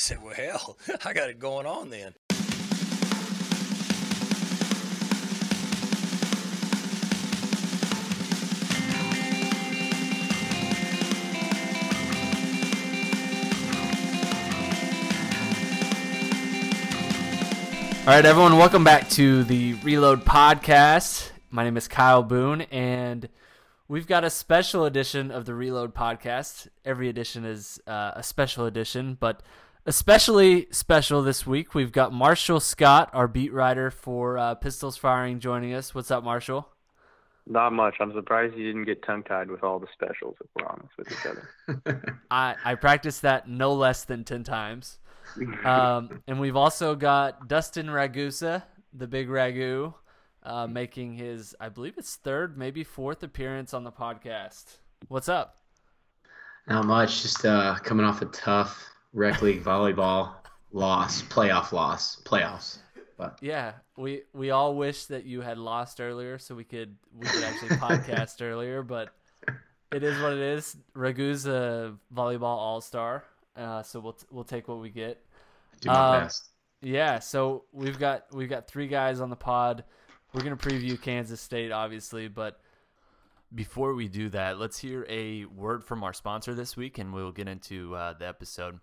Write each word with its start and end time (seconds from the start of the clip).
said, 0.00 0.22
well, 0.22 0.34
hell, 0.34 0.78
I 1.04 1.12
got 1.12 1.28
it 1.28 1.38
going 1.38 1.66
on 1.66 1.90
then. 1.90 2.14
All 18.00 18.16
right, 18.16 18.24
everyone, 18.24 18.56
welcome 18.56 18.82
back 18.82 19.10
to 19.10 19.44
the 19.44 19.74
Reload 19.84 20.24
Podcast. 20.24 21.30
My 21.50 21.62
name 21.62 21.76
is 21.76 21.86
Kyle 21.86 22.22
Boone, 22.22 22.62
and 22.62 23.28
we've 23.86 24.06
got 24.06 24.24
a 24.24 24.30
special 24.30 24.86
edition 24.86 25.30
of 25.30 25.44
the 25.44 25.54
Reload 25.54 25.94
Podcast. 25.94 26.68
Every 26.86 27.10
edition 27.10 27.44
is 27.44 27.78
uh, 27.86 28.12
a 28.16 28.22
special 28.22 28.64
edition, 28.64 29.18
but 29.20 29.42
especially 29.86 30.68
special 30.70 31.22
this 31.22 31.46
week, 31.46 31.74
we've 31.74 31.92
got 31.92 32.12
Marshall 32.12 32.60
Scott, 32.60 33.10
our 33.12 33.28
beat 33.28 33.52
writer 33.52 33.90
for 33.90 34.38
uh, 34.38 34.54
Pistols 34.54 34.96
Firing, 34.96 35.40
joining 35.40 35.74
us. 35.74 35.94
What's 35.94 36.10
up, 36.10 36.24
Marshall? 36.24 36.68
Not 37.46 37.72
much. 37.72 37.96
I'm 38.00 38.12
surprised 38.12 38.54
you 38.56 38.66
didn't 38.66 38.84
get 38.84 39.02
tongue 39.02 39.24
tied 39.24 39.50
with 39.50 39.64
all 39.64 39.78
the 39.78 39.88
specials, 39.92 40.36
if 40.40 40.46
we're 40.54 40.68
honest 40.68 40.96
with 40.96 41.10
each 41.10 41.26
other. 41.26 42.16
I, 42.30 42.54
I 42.64 42.74
practiced 42.74 43.22
that 43.22 43.48
no 43.48 43.72
less 43.72 44.04
than 44.04 44.24
10 44.24 44.44
times. 44.44 44.98
Um, 45.64 46.22
and 46.28 46.38
we've 46.38 46.56
also 46.56 46.94
got 46.94 47.48
Dustin 47.48 47.86
Ragusa, 47.86 48.62
the 48.92 49.06
big 49.06 49.28
Ragu, 49.28 49.94
uh, 50.42 50.66
making 50.66 51.14
his, 51.14 51.54
I 51.58 51.70
believe 51.70 51.94
it's 51.96 52.16
third, 52.16 52.56
maybe 52.56 52.84
fourth 52.84 53.22
appearance 53.22 53.74
on 53.74 53.84
the 53.84 53.92
podcast. 53.92 54.76
What's 55.08 55.28
up? 55.28 55.56
Not 56.68 56.84
much. 56.84 57.22
Just 57.22 57.44
uh, 57.44 57.74
coming 57.82 58.06
off 58.06 58.22
a 58.22 58.26
tough 58.26 58.90
rec 59.12 59.42
league 59.42 59.62
volleyball 59.64 60.32
loss, 60.72 61.22
playoff 61.22 61.72
loss, 61.72 62.20
playoffs. 62.24 62.78
But 63.16 63.38
Yeah, 63.42 63.72
we 63.96 64.22
we 64.32 64.50
all 64.50 64.74
wish 64.76 65.06
that 65.06 65.24
you 65.24 65.40
had 65.42 65.58
lost 65.58 66.00
earlier 66.00 66.38
so 66.38 66.54
we 66.54 66.64
could 66.64 66.96
we 67.14 67.26
could 67.26 67.44
actually 67.44 67.68
podcast 67.76 68.40
earlier, 68.42 68.82
but 68.82 69.10
it 69.92 70.02
is 70.02 70.20
what 70.22 70.32
it 70.32 70.38
is. 70.38 70.76
Ragu's 70.94 71.46
a 71.46 71.94
volleyball 72.14 72.42
all 72.44 72.80
star, 72.80 73.24
uh, 73.56 73.82
so 73.82 74.00
we'll 74.00 74.18
we'll 74.30 74.44
take 74.44 74.68
what 74.68 74.78
we 74.80 74.88
get. 74.90 75.22
do 75.80 75.88
my 75.88 75.94
Um, 76.16 76.22
best. 76.24 76.48
Yeah, 76.80 77.18
so 77.18 77.64
we've 77.72 77.98
got 77.98 78.24
we've 78.32 78.48
got 78.48 78.66
three 78.66 78.86
guys 78.88 79.20
on 79.20 79.28
the 79.28 79.36
pod. 79.36 79.84
We're 80.32 80.42
gonna 80.42 80.56
preview 80.56 81.00
Kansas 81.00 81.40
State, 81.42 81.72
obviously, 81.72 82.28
but 82.28 82.58
Before 83.52 83.94
we 83.94 84.06
do 84.06 84.28
that, 84.28 84.60
let's 84.60 84.78
hear 84.78 85.04
a 85.08 85.44
word 85.44 85.82
from 85.82 86.04
our 86.04 86.12
sponsor 86.12 86.54
this 86.54 86.76
week, 86.76 86.98
and 86.98 87.12
we'll 87.12 87.32
get 87.32 87.48
into 87.48 87.96
uh, 87.96 88.12
the 88.12 88.28
episode. 88.28 88.78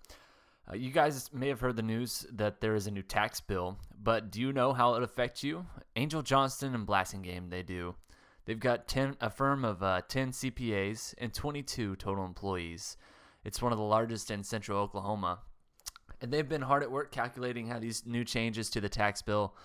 Uh, 0.69 0.75
you 0.75 0.91
guys 0.91 1.29
may 1.31 1.47
have 1.47 1.61
heard 1.61 1.77
the 1.77 1.81
news 1.81 2.25
that 2.33 2.59
there 2.59 2.75
is 2.75 2.85
a 2.85 2.91
new 2.91 3.01
tax 3.01 3.39
bill, 3.39 3.79
but 4.03 4.29
do 4.29 4.41
you 4.41 4.51
know 4.51 4.73
how 4.73 4.95
it 4.95 5.03
affects 5.03 5.41
you? 5.41 5.65
Angel 5.95 6.21
Johnston 6.21 6.75
and 6.75 6.85
Blasingame, 6.85 7.49
they 7.49 7.63
do. 7.63 7.95
They've 8.43 8.59
got 8.59 8.89
10, 8.89 9.15
a 9.21 9.29
firm 9.29 9.63
of 9.63 9.81
uh, 9.81 10.01
10 10.05 10.31
CPAs 10.31 11.13
and 11.17 11.33
22 11.33 11.95
total 11.95 12.25
employees. 12.25 12.97
It's 13.45 13.61
one 13.61 13.71
of 13.71 13.77
the 13.77 13.85
largest 13.85 14.31
in 14.31 14.43
central 14.43 14.81
Oklahoma. 14.81 15.39
And 16.19 16.29
they've 16.29 16.47
been 16.47 16.63
hard 16.63 16.83
at 16.83 16.91
work 16.91 17.13
calculating 17.13 17.67
how 17.67 17.79
these 17.79 18.05
new 18.05 18.25
changes 18.25 18.69
to 18.71 18.81
the 18.81 18.89
tax 18.89 19.21
bill 19.21 19.55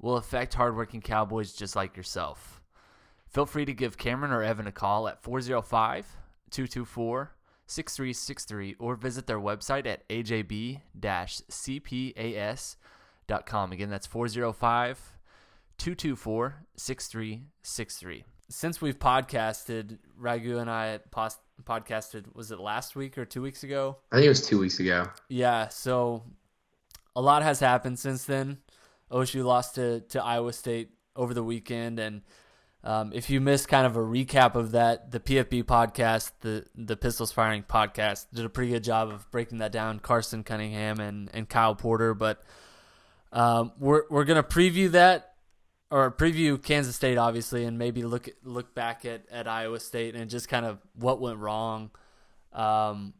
will 0.00 0.16
affect 0.16 0.54
hardworking 0.54 1.02
cowboys 1.02 1.52
just 1.52 1.76
like 1.76 1.94
yourself. 1.94 2.62
Feel 3.28 3.46
free 3.46 3.64
to 3.64 3.74
give 3.74 3.98
Cameron 3.98 4.32
or 4.32 4.42
Evan 4.42 4.66
a 4.66 4.72
call 4.72 5.08
at 5.08 5.22
405 5.22 6.06
224 6.50 7.32
6363 7.66 8.76
or 8.78 8.94
visit 8.96 9.26
their 9.26 9.40
website 9.40 9.86
at 9.86 10.08
ajb 10.08 10.80
cpas.com. 13.28 13.72
Again, 13.72 13.90
that's 13.90 14.06
405 14.06 15.12
224 15.78 16.54
6363. 16.76 18.24
since 18.48 18.80
we've 18.80 18.98
podcasted, 18.98 19.98
Ragu 20.20 20.60
and 20.60 20.70
I 20.70 21.00
pos- 21.10 21.38
podcasted. 21.64 22.34
Was 22.34 22.50
it 22.52 22.60
last 22.60 22.94
week 22.96 23.18
or 23.18 23.24
two 23.24 23.42
weeks 23.42 23.64
ago? 23.64 23.98
I 24.12 24.16
think 24.16 24.26
it 24.26 24.30
was 24.30 24.46
two 24.46 24.58
weeks 24.60 24.78
ago. 24.80 25.08
Yeah, 25.28 25.68
so 25.68 26.22
a 27.14 27.20
lot 27.20 27.42
has 27.42 27.58
happened 27.60 27.98
since 27.98 28.24
then. 28.24 28.58
OSU 29.10 29.44
lost 29.44 29.74
to, 29.74 30.00
to 30.00 30.22
Iowa 30.22 30.52
State 30.52 30.90
over 31.14 31.34
the 31.34 31.42
weekend, 31.44 31.98
and 31.98 32.22
um, 32.86 33.10
if 33.12 33.30
you 33.30 33.40
missed 33.40 33.66
kind 33.66 33.84
of 33.84 33.96
a 33.96 34.00
recap 34.00 34.54
of 34.54 34.70
that, 34.70 35.10
the 35.10 35.18
PFB 35.18 35.64
podcast, 35.64 36.30
the 36.40 36.64
the 36.76 36.96
Pistols 36.96 37.32
Firing 37.32 37.64
podcast, 37.64 38.26
did 38.32 38.44
a 38.44 38.48
pretty 38.48 38.70
good 38.70 38.84
job 38.84 39.08
of 39.08 39.28
breaking 39.32 39.58
that 39.58 39.72
down. 39.72 39.98
Carson 39.98 40.44
Cunningham 40.44 41.00
and, 41.00 41.28
and 41.34 41.48
Kyle 41.48 41.74
Porter, 41.74 42.14
but 42.14 42.44
um, 43.32 43.72
we're 43.80 44.04
we're 44.08 44.22
gonna 44.22 44.44
preview 44.44 44.88
that 44.92 45.34
or 45.90 46.12
preview 46.12 46.62
Kansas 46.62 46.94
State, 46.94 47.18
obviously, 47.18 47.64
and 47.64 47.76
maybe 47.76 48.04
look 48.04 48.28
look 48.44 48.72
back 48.72 49.04
at, 49.04 49.22
at 49.32 49.48
Iowa 49.48 49.80
State 49.80 50.14
and 50.14 50.30
just 50.30 50.48
kind 50.48 50.64
of 50.64 50.78
what 50.94 51.20
went 51.20 51.38
wrong. 51.38 51.90
Um, 52.52 53.14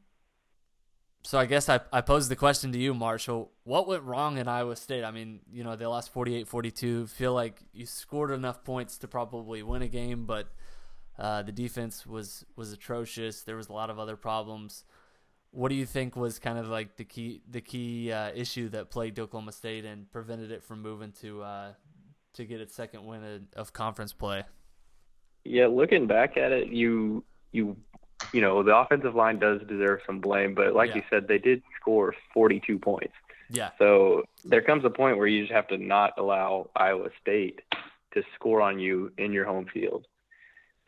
so 1.27 1.39
I 1.39 1.47
guess 1.47 1.69
I, 1.69 1.81
I 1.93 2.01
posed 2.01 2.31
the 2.31 2.37
question 2.37 2.71
to 2.73 2.79
you, 2.79 2.95
Marshall. 2.95 3.51
What 3.65 3.89
went 3.89 4.05
wrong 4.05 4.39
in 4.39 4.47
Iowa 4.47 4.77
State? 4.77 5.03
I 5.03 5.11
mean, 5.11 5.41
you 5.53 5.65
know, 5.65 5.75
they 5.75 5.87
lost 5.87 6.15
48-42. 6.15 7.09
Feel 7.09 7.35
like 7.35 7.61
you 7.73 7.85
scored 7.85 8.31
enough 8.31 8.63
points 8.63 8.99
to 8.99 9.09
probably 9.09 9.63
win 9.63 9.83
a 9.83 9.89
game, 9.89 10.25
but 10.25 10.49
uh, 11.19 11.43
the 11.43 11.53
defense 11.53 12.07
was 12.07 12.45
was 12.55 12.73
atrocious. 12.73 13.43
There 13.43 13.57
was 13.57 13.69
a 13.69 13.73
lot 13.73 13.91
of 13.91 13.99
other 13.99 14.17
problems. 14.17 14.85
What 15.51 15.71
do 15.71 15.75
you 15.75 15.87
think 15.87 16.15
was 16.15 16.39
kind 16.39 16.59
of 16.59 16.69
like 16.69 16.97
the 16.97 17.05
key 17.05 17.43
the 17.51 17.61
key 17.61 18.13
uh, 18.13 18.31
issue 18.35 18.69
that 18.69 18.91
plagued 18.91 19.19
Oklahoma 19.19 19.53
State 19.53 19.85
and 19.85 20.11
prevented 20.13 20.53
it 20.53 20.63
from 20.63 20.81
moving 20.81 21.13
to 21.23 21.43
uh, 21.43 21.73
to 22.35 22.45
get 22.45 22.61
its 22.61 22.75
second 22.75 23.05
win 23.05 23.49
of 23.57 23.73
conference 23.73 24.13
play? 24.13 24.45
yeah, 25.47 25.67
looking 25.67 26.07
back 26.07 26.37
at 26.37 26.53
it, 26.53 26.69
you 26.69 27.25
you 27.53 27.77
you 28.37 28.43
know 28.43 28.63
the 28.63 28.77
offensive 28.77 29.15
line 29.15 29.39
does 29.39 29.61
deserve 29.67 30.01
some 30.07 30.21
blame, 30.21 30.55
but 30.55 30.75
like 30.75 30.91
Yeah. 30.91 30.97
you 30.97 31.03
said, 31.11 31.27
they 31.27 31.39
did 31.39 31.63
score 31.81 32.15
42 32.35 32.79
points. 32.79 33.15
Yeah, 33.49 33.71
So 33.79 34.25
there 34.45 34.61
comes 34.61 34.85
a 34.85 34.91
point 34.91 35.19
where 35.19 35.29
you 35.29 35.43
just 35.45 35.53
have 35.53 35.69
to 35.69 35.79
not 35.79 36.11
allow 36.19 36.69
Iowa 36.75 37.11
State 37.23 37.61
to 38.13 38.23
score 38.35 38.61
on 38.61 38.79
you 38.81 39.13
in 39.19 39.33
your 39.33 39.45
home 39.45 39.67
field. 39.73 40.05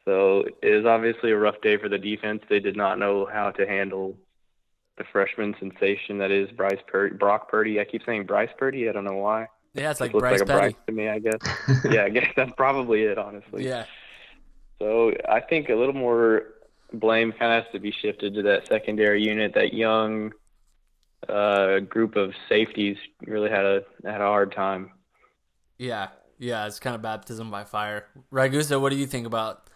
So 0.05 0.45
it 0.61 0.75
was 0.79 0.85
obviously 0.85 1.31
a 1.31 1.37
rough 1.39 1.61
day 1.63 1.77
for 1.77 1.89
the 1.89 1.99
defense. 1.99 2.43
They 2.51 2.59
did 2.61 2.77
not 2.77 2.99
know 2.99 3.27
how 3.33 3.53
to 3.53 3.67
handle 3.67 4.17
the 4.97 5.05
freshman 5.13 5.55
sensation 5.61 6.19
that 6.19 6.33
is 6.33 6.51
Bryce 6.51 6.81
Purdy, 6.89 7.15
Brock 7.17 7.49
Purdy. 7.49 7.79
I 7.81 7.85
keep 7.85 8.03
saying 8.05 8.27
Bryce 8.27 8.51
Purdy. 8.59 8.89
I 8.89 8.93
don't 8.93 9.05
know 9.05 9.19
why. 9.19 9.47
yeah, 9.75 9.91
it's 9.93 10.01
like 10.01 10.13
looks 10.13 10.23
Bryce 10.23 10.41
like 10.41 10.49
a 10.49 10.53
Petty. 10.53 10.73
Bryce 10.75 10.85
to 10.89 10.93
me, 10.93 11.09
I 11.09 11.19
guess. 11.21 11.85
yeah, 11.93 12.05
I 12.05 12.09
guess 12.09 12.29
that's 12.37 12.53
probably 12.57 13.03
it, 13.05 13.19
honestly. 13.19 13.65
Yeah, 13.65 13.85
So 14.81 15.13
I 15.29 15.39
think 15.41 15.69
a 15.69 15.77
little 15.77 15.95
more 15.95 16.43
blame 16.93 17.32
kind 17.32 17.53
of 17.53 17.65
has 17.65 17.72
to 17.72 17.78
be 17.78 17.91
shifted 17.93 18.34
to 18.34 18.43
that 18.43 18.66
secondary 18.69 19.22
unit. 19.22 19.54
That 19.54 19.72
young 19.75 20.32
uh, 21.28 21.81
group 21.81 22.16
of 22.16 22.32
safeties 22.49 22.97
really 23.26 23.50
had 23.50 23.65
a 23.65 23.82
had 24.04 24.21
a 24.21 24.25
hard 24.26 24.53
time. 24.53 24.91
yeah, 25.78 26.09
yeah. 26.38 26.66
It's 26.66 26.78
kind 26.81 26.94
of 26.97 27.03
baptism 27.03 27.50
by 27.50 27.65
fire. 27.65 28.06
Ragusa, 28.32 28.81
what 28.81 28.91
do 28.91 28.97
you 28.97 29.06
think 29.06 29.26
about 29.26 29.69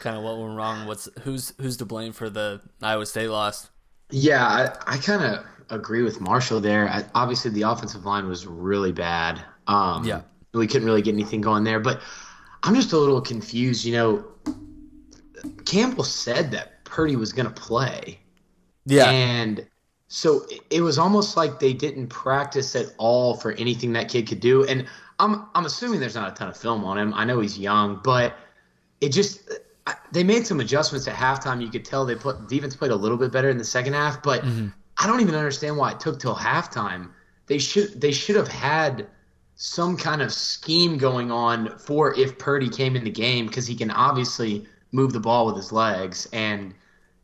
kind 0.00 0.16
of 0.16 0.22
what 0.22 0.38
went 0.38 0.56
wrong? 0.56 0.86
What's 0.86 1.08
who's 1.22 1.54
who's 1.60 1.76
to 1.78 1.84
blame 1.84 2.12
for 2.12 2.28
the 2.28 2.60
Iowa 2.82 3.06
State 3.06 3.28
loss? 3.28 3.70
Yeah, 4.10 4.44
I, 4.46 4.94
I 4.94 4.98
kind 4.98 5.22
of 5.24 5.44
agree 5.70 6.02
with 6.02 6.20
Marshall 6.20 6.60
there. 6.60 6.88
I, 6.88 7.04
obviously, 7.14 7.50
the 7.50 7.62
offensive 7.62 8.04
line 8.04 8.28
was 8.28 8.46
really 8.46 8.92
bad. 8.92 9.40
Um, 9.66 10.04
Yeah. 10.04 10.20
we 10.52 10.66
couldn't 10.66 10.86
really 10.86 11.00
get 11.02 11.14
anything 11.14 11.40
going 11.40 11.64
there. 11.64 11.80
But 11.80 12.00
I'm 12.62 12.74
just 12.74 12.92
a 12.92 12.98
little 12.98 13.20
confused. 13.20 13.84
You 13.84 13.92
know, 13.94 14.24
Campbell 15.64 16.04
said 16.04 16.50
that 16.52 16.84
Purdy 16.84 17.16
was 17.16 17.32
going 17.32 17.46
to 17.46 17.52
play. 17.52 18.20
Yeah. 18.86 19.10
And 19.10 19.66
so 20.08 20.46
it- 20.70 20.80
was 20.80 20.98
almost 20.98 21.36
like 21.36 21.58
they 21.58 21.72
didn't 21.72 22.08
practice 22.08 22.76
at 22.76 22.86
all 22.98 23.36
for 23.36 23.52
anything 23.52 23.92
that 23.94 24.08
kid 24.08 24.28
could 24.28 24.40
do. 24.40 24.64
And 24.64 24.86
I'm 25.18 25.46
I'm 25.54 25.64
assuming 25.64 26.00
there's 26.00 26.14
not 26.14 26.32
a 26.32 26.34
ton 26.34 26.48
of 26.48 26.56
film 26.56 26.84
on 26.84 26.98
him. 26.98 27.14
I 27.14 27.24
know 27.24 27.40
he's 27.40 27.58
young, 27.58 28.00
but 28.02 28.36
it 29.00 29.10
just 29.10 29.50
they 30.12 30.24
made 30.24 30.46
some 30.46 30.60
adjustments 30.60 31.06
at 31.08 31.14
halftime. 31.14 31.62
You 31.62 31.68
could 31.68 31.84
tell 31.84 32.04
they 32.04 32.14
put 32.14 32.48
defense 32.48 32.74
played 32.74 32.90
a 32.90 32.96
little 32.96 33.16
bit 33.16 33.30
better 33.30 33.50
in 33.50 33.58
the 33.58 33.64
second 33.64 33.92
half, 33.92 34.22
but 34.22 34.42
mm-hmm. 34.42 34.68
I 34.98 35.06
don't 35.06 35.20
even 35.20 35.34
understand 35.34 35.76
why 35.76 35.92
it 35.92 36.00
took 36.00 36.18
till 36.18 36.34
halftime. 36.34 37.10
They 37.46 37.58
should 37.58 38.00
they 38.00 38.12
should 38.12 38.36
have 38.36 38.48
had 38.48 39.06
some 39.56 39.96
kind 39.96 40.20
of 40.20 40.32
scheme 40.32 40.98
going 40.98 41.30
on 41.30 41.78
for 41.78 42.14
if 42.18 42.38
Purdy 42.38 42.68
came 42.68 42.96
in 42.96 43.04
the 43.04 43.10
game 43.10 43.46
because 43.46 43.66
he 43.66 43.76
can 43.76 43.90
obviously 43.90 44.66
move 44.94 45.12
the 45.12 45.20
ball 45.20 45.46
with 45.46 45.56
his 45.56 45.72
legs 45.72 46.28
and 46.32 46.74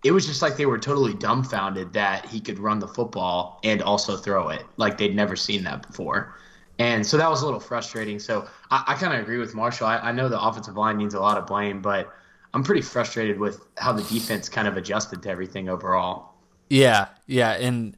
it 0.03 0.13
was 0.13 0.27
just 0.27 0.43
like 0.43 0.57
they 0.57 0.67
were 0.67 0.79
totally 0.79 1.15
dumbfounded 1.15 1.93
that 1.93 2.27
he 2.27 2.41
could 2.41 2.59
run 2.59 2.79
the 2.79 2.89
football 2.89 3.61
and 3.65 3.83
also 3.83 4.17
throw 4.17 4.49
it 4.49 4.65
like 4.77 4.99
they'd 4.99 5.15
never 5.15 5.37
seen 5.37 5.63
that 5.63 5.87
before. 5.87 6.35
And 6.79 7.07
so 7.07 7.19
that 7.19 7.29
was 7.29 7.43
a 7.43 7.45
little 7.45 7.61
frustrating. 7.61 8.19
So 8.19 8.49
i, 8.71 8.83
I 8.89 8.95
kind 8.95 9.15
of 9.15 9.21
agree 9.21 9.39
with 9.39 9.55
marshall. 9.55 9.87
I, 9.87 9.99
I 9.99 10.13
know 10.13 10.29
the 10.29 10.41
offensive 10.41 10.77
line 10.77 10.97
needs 10.97 11.15
a 11.15 11.21
lot 11.21 11.39
of 11.39 11.47
blame 11.47 11.81
but 11.81 12.13
i'm 12.53 12.65
pretty 12.65 12.83
frustrated 12.83 13.39
with 13.39 13.65
how 13.77 13.93
the 13.93 14.03
defense 14.03 14.49
kind 14.49 14.67
of 14.67 14.77
adjusted 14.77 15.23
to 15.23 15.31
everything 15.31 15.69
overall. 15.69 16.35
Yeah, 16.69 17.09
yeah, 17.27 17.53
and 17.53 17.97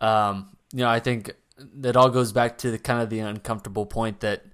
um, 0.00 0.56
you 0.72 0.80
know, 0.80 0.88
I 0.88 1.00
think 1.00 1.32
that 1.58 1.96
all 1.96 2.10
goes 2.10 2.32
back 2.32 2.58
to 2.58 2.70
the 2.70 2.78
kind 2.78 3.00
of 3.00 3.10
the 3.10 3.20
uncomfortable 3.20 3.86
point 3.86 4.20
that 4.20 4.44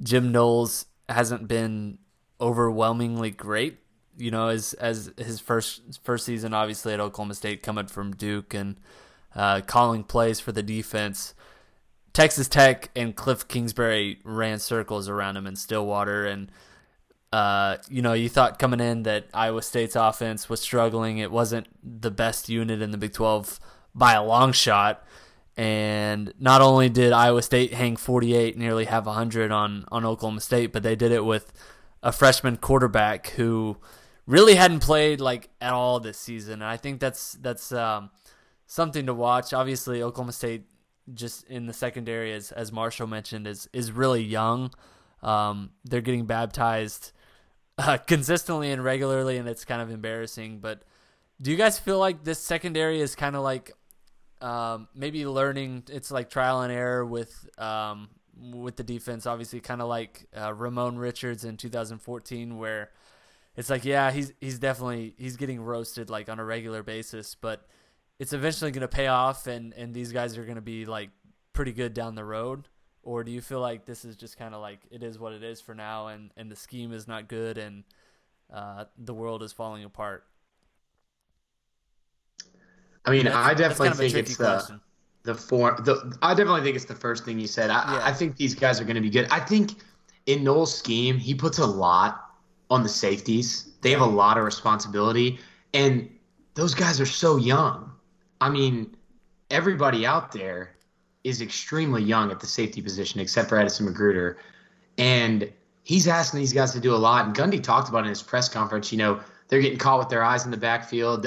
Jim 0.00 0.30
Knowles 0.30 0.86
hasn't 1.08 1.48
been 1.48 1.98
overwhelmingly 2.40 3.30
great. 3.30 3.78
You 4.16 4.30
know, 4.30 4.48
as 4.48 4.74
as 4.74 5.10
his 5.16 5.40
first 5.40 6.00
first 6.02 6.26
season, 6.26 6.54
obviously 6.54 6.92
at 6.92 7.00
Oklahoma 7.00 7.34
State, 7.34 7.62
coming 7.62 7.86
from 7.86 8.14
Duke 8.14 8.54
and 8.54 8.76
uh, 9.34 9.60
calling 9.62 10.04
plays 10.04 10.40
for 10.40 10.52
the 10.52 10.62
defense. 10.62 11.34
Texas 12.12 12.46
Tech 12.46 12.90
and 12.94 13.16
Cliff 13.16 13.48
Kingsbury 13.48 14.18
ran 14.22 14.58
circles 14.58 15.08
around 15.08 15.38
him 15.38 15.46
in 15.46 15.56
Stillwater, 15.56 16.26
and 16.26 16.52
uh, 17.32 17.78
you 17.88 18.02
know, 18.02 18.12
you 18.12 18.28
thought 18.28 18.58
coming 18.58 18.80
in 18.80 19.04
that 19.04 19.26
Iowa 19.32 19.62
State's 19.62 19.96
offense 19.96 20.48
was 20.50 20.60
struggling. 20.60 21.18
It 21.18 21.32
wasn't 21.32 21.66
the 21.82 22.10
best 22.10 22.48
unit 22.48 22.82
in 22.82 22.90
the 22.90 22.98
Big 22.98 23.14
12 23.14 23.58
by 23.94 24.12
a 24.12 24.22
long 24.22 24.52
shot. 24.52 25.04
And 25.56 26.32
not 26.38 26.60
only 26.60 26.88
did 26.88 27.12
Iowa 27.12 27.42
State 27.42 27.72
hang 27.74 27.96
48, 27.96 28.56
nearly 28.56 28.84
have 28.84 29.06
100 29.06 29.50
on, 29.50 29.86
on 29.90 30.04
Oklahoma 30.04 30.40
State, 30.40 30.72
but 30.72 30.82
they 30.82 30.96
did 30.96 31.12
it 31.12 31.24
with 31.24 31.52
a 32.02 32.12
freshman 32.12 32.56
quarterback 32.56 33.28
who 33.28 33.78
really 34.26 34.54
hadn't 34.54 34.80
played 34.80 35.20
like 35.20 35.50
at 35.60 35.72
all 35.72 36.00
this 36.00 36.18
season. 36.18 36.54
And 36.54 36.64
I 36.64 36.76
think 36.76 37.00
that's 37.00 37.32
that's 37.34 37.72
um, 37.72 38.10
something 38.66 39.06
to 39.06 39.14
watch. 39.14 39.52
Obviously, 39.52 40.02
Oklahoma 40.02 40.32
State 40.32 40.64
just 41.12 41.44
in 41.48 41.66
the 41.66 41.72
secondary, 41.72 42.32
as 42.32 42.52
as 42.52 42.72
Marshall 42.72 43.06
mentioned, 43.06 43.46
is 43.46 43.68
is 43.72 43.92
really 43.92 44.22
young. 44.22 44.72
Um, 45.22 45.70
they're 45.84 46.00
getting 46.00 46.26
baptized 46.26 47.12
uh, 47.78 47.98
consistently 48.06 48.70
and 48.70 48.82
regularly, 48.82 49.36
and 49.36 49.48
it's 49.48 49.64
kind 49.64 49.82
of 49.82 49.90
embarrassing. 49.90 50.58
But 50.60 50.82
do 51.40 51.50
you 51.50 51.56
guys 51.56 51.78
feel 51.78 51.98
like 51.98 52.24
this 52.24 52.38
secondary 52.38 53.00
is 53.00 53.14
kind 53.14 53.36
of 53.36 53.42
like 53.42 53.72
um, 54.40 54.88
maybe 54.94 55.26
learning? 55.26 55.84
It's 55.90 56.10
like 56.10 56.30
trial 56.30 56.62
and 56.62 56.72
error 56.72 57.04
with 57.04 57.48
um, 57.58 58.10
with 58.36 58.76
the 58.76 58.84
defense. 58.84 59.26
Obviously, 59.26 59.60
kind 59.60 59.82
of 59.82 59.88
like 59.88 60.26
uh, 60.36 60.54
Ramon 60.54 60.98
Richards 60.98 61.44
in 61.44 61.56
2014, 61.56 62.58
where 62.58 62.90
it's 63.56 63.70
like, 63.70 63.84
yeah, 63.84 64.10
he's 64.10 64.32
he's 64.40 64.58
definitely 64.58 65.14
he's 65.18 65.36
getting 65.36 65.60
roasted 65.60 66.10
like 66.10 66.28
on 66.28 66.38
a 66.38 66.44
regular 66.44 66.82
basis, 66.82 67.34
but 67.34 67.66
it's 68.18 68.32
eventually 68.32 68.70
going 68.70 68.82
to 68.82 68.88
pay 68.88 69.08
off, 69.08 69.46
and 69.46 69.72
and 69.74 69.94
these 69.94 70.12
guys 70.12 70.38
are 70.38 70.44
going 70.44 70.56
to 70.56 70.60
be 70.62 70.86
like 70.86 71.10
pretty 71.52 71.72
good 71.72 71.94
down 71.94 72.14
the 72.14 72.24
road 72.24 72.68
or 73.02 73.24
do 73.24 73.32
you 73.32 73.40
feel 73.40 73.60
like 73.60 73.84
this 73.84 74.04
is 74.04 74.16
just 74.16 74.38
kind 74.38 74.54
of 74.54 74.60
like 74.60 74.80
it 74.90 75.02
is 75.02 75.18
what 75.18 75.32
it 75.32 75.42
is 75.42 75.60
for 75.60 75.74
now 75.74 76.08
and 76.08 76.30
and 76.36 76.50
the 76.50 76.56
scheme 76.56 76.92
is 76.92 77.08
not 77.08 77.28
good 77.28 77.58
and 77.58 77.84
uh, 78.52 78.84
the 78.98 79.14
world 79.14 79.42
is 79.42 79.52
falling 79.52 79.84
apart 79.84 80.24
i 83.04 83.10
mean 83.10 83.26
i 83.26 83.54
definitely 83.54 83.88
kind 83.88 83.92
of 83.92 83.98
think 83.98 84.14
it's 84.14 84.36
question. 84.36 84.80
the 85.24 85.32
the 85.32 85.38
form 85.38 85.76
the 85.84 86.16
i 86.22 86.34
definitely 86.34 86.62
think 86.62 86.76
it's 86.76 86.84
the 86.84 86.94
first 86.94 87.24
thing 87.24 87.38
you 87.38 87.46
said 87.46 87.70
i, 87.70 87.94
yeah. 87.94 88.00
I 88.04 88.12
think 88.12 88.36
these 88.36 88.54
guys 88.54 88.80
are 88.80 88.84
going 88.84 88.96
to 88.96 89.02
be 89.02 89.10
good 89.10 89.26
i 89.30 89.40
think 89.40 89.72
in 90.26 90.44
Knowles' 90.44 90.76
scheme 90.76 91.18
he 91.18 91.34
puts 91.34 91.58
a 91.58 91.66
lot 91.66 92.31
on 92.72 92.82
the 92.82 92.88
safeties 92.88 93.72
they 93.82 93.90
have 93.90 94.00
a 94.00 94.06
lot 94.06 94.38
of 94.38 94.44
responsibility 94.44 95.38
and 95.74 96.08
those 96.54 96.74
guys 96.74 97.00
are 97.00 97.06
so 97.06 97.36
young 97.36 97.90
i 98.40 98.48
mean 98.48 98.94
everybody 99.50 100.04
out 100.06 100.32
there 100.32 100.74
is 101.24 101.40
extremely 101.40 102.02
young 102.02 102.30
at 102.30 102.40
the 102.40 102.46
safety 102.46 102.82
position, 102.82 103.20
except 103.20 103.48
for 103.48 103.58
Edison 103.58 103.86
McGruder. 103.86 104.36
And 104.98 105.52
he's 105.84 106.08
asking 106.08 106.40
these 106.40 106.52
guys 106.52 106.72
to 106.72 106.80
do 106.80 106.94
a 106.94 106.96
lot. 106.96 107.26
And 107.26 107.34
Gundy 107.34 107.62
talked 107.62 107.88
about 107.88 108.04
in 108.04 108.08
his 108.08 108.22
press 108.22 108.48
conference, 108.48 108.90
you 108.90 108.98
know, 108.98 109.20
they're 109.48 109.60
getting 109.60 109.78
caught 109.78 109.98
with 109.98 110.08
their 110.08 110.24
eyes 110.24 110.44
in 110.44 110.50
the 110.50 110.56
backfield. 110.56 111.26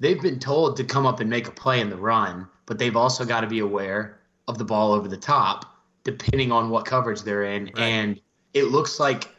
They've 0.00 0.20
been 0.20 0.38
told 0.38 0.76
to 0.76 0.84
come 0.84 1.06
up 1.06 1.20
and 1.20 1.28
make 1.28 1.46
a 1.46 1.50
play 1.50 1.80
in 1.80 1.90
the 1.90 1.96
run, 1.96 2.48
but 2.66 2.78
they've 2.78 2.96
also 2.96 3.24
got 3.24 3.40
to 3.40 3.46
be 3.46 3.58
aware 3.58 4.20
of 4.48 4.58
the 4.58 4.64
ball 4.64 4.92
over 4.92 5.08
the 5.08 5.16
top, 5.16 5.66
depending 6.04 6.52
on 6.52 6.70
what 6.70 6.84
coverage 6.86 7.22
they're 7.22 7.44
in. 7.44 7.64
Right. 7.64 7.78
And 7.78 8.20
it 8.54 8.64
looks 8.64 9.00
like 9.00 9.33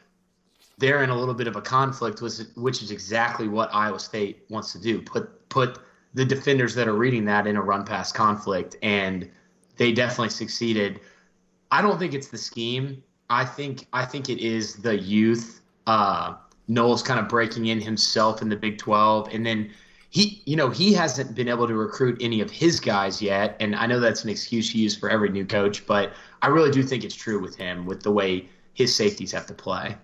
they're 0.77 1.03
in 1.03 1.09
a 1.09 1.15
little 1.15 1.33
bit 1.33 1.47
of 1.47 1.55
a 1.55 1.61
conflict, 1.61 2.21
which 2.21 2.83
is 2.83 2.91
exactly 2.91 3.47
what 3.47 3.73
Iowa 3.73 3.99
State 3.99 4.45
wants 4.49 4.71
to 4.73 4.79
do. 4.79 5.01
Put 5.01 5.49
put 5.49 5.79
the 6.13 6.25
defenders 6.25 6.75
that 6.75 6.87
are 6.87 6.93
reading 6.93 7.25
that 7.25 7.47
in 7.47 7.55
a 7.55 7.61
run 7.61 7.85
pass 7.85 8.11
conflict 8.11 8.75
and– 8.81 9.29
they 9.77 9.91
definitely 9.91 10.29
succeeded. 10.29 10.99
I 11.71 11.81
don't 11.81 11.99
think 11.99 12.13
it's 12.13 12.27
the 12.27 12.37
scheme. 12.37 13.03
I 13.29 13.45
think 13.45 13.87
I 13.93 14.05
think 14.05 14.29
it 14.29 14.39
is 14.39 14.75
the 14.75 14.97
youth. 14.97 15.61
Uh, 15.87 16.35
kind 16.67 17.19
of 17.19 17.27
breaking 17.27 17.67
in 17.67 17.79
himself 17.79 18.41
in 18.41 18.49
the 18.49 18.55
Big 18.55 18.79
12, 18.79 19.29
and 19.31 19.45
then 19.45 19.71
he, 20.09 20.41
you 20.45 20.55
know, 20.55 20.69
he 20.69 20.93
hasn't 20.93 21.35
been 21.35 21.47
able 21.47 21.67
to 21.67 21.75
recruit 21.75 22.17
any 22.21 22.41
of 22.41 22.49
his 22.49 22.79
guys 22.79 23.21
yet. 23.21 23.55
And 23.59 23.75
I 23.75 23.85
know 23.85 23.99
that's 23.99 24.23
an 24.23 24.29
excuse 24.29 24.73
you 24.73 24.81
use 24.81 24.95
for 24.95 25.09
every 25.09 25.29
new 25.29 25.45
coach, 25.45 25.85
but 25.85 26.13
I 26.41 26.47
really 26.47 26.71
do 26.71 26.81
think 26.81 27.03
it's 27.03 27.15
true 27.15 27.39
with 27.39 27.55
him 27.55 27.85
with 27.85 28.01
the 28.01 28.11
way 28.11 28.47
his 28.73 28.95
safeties 28.95 29.31
have 29.33 29.45
to 29.47 29.53
play. 29.53 29.95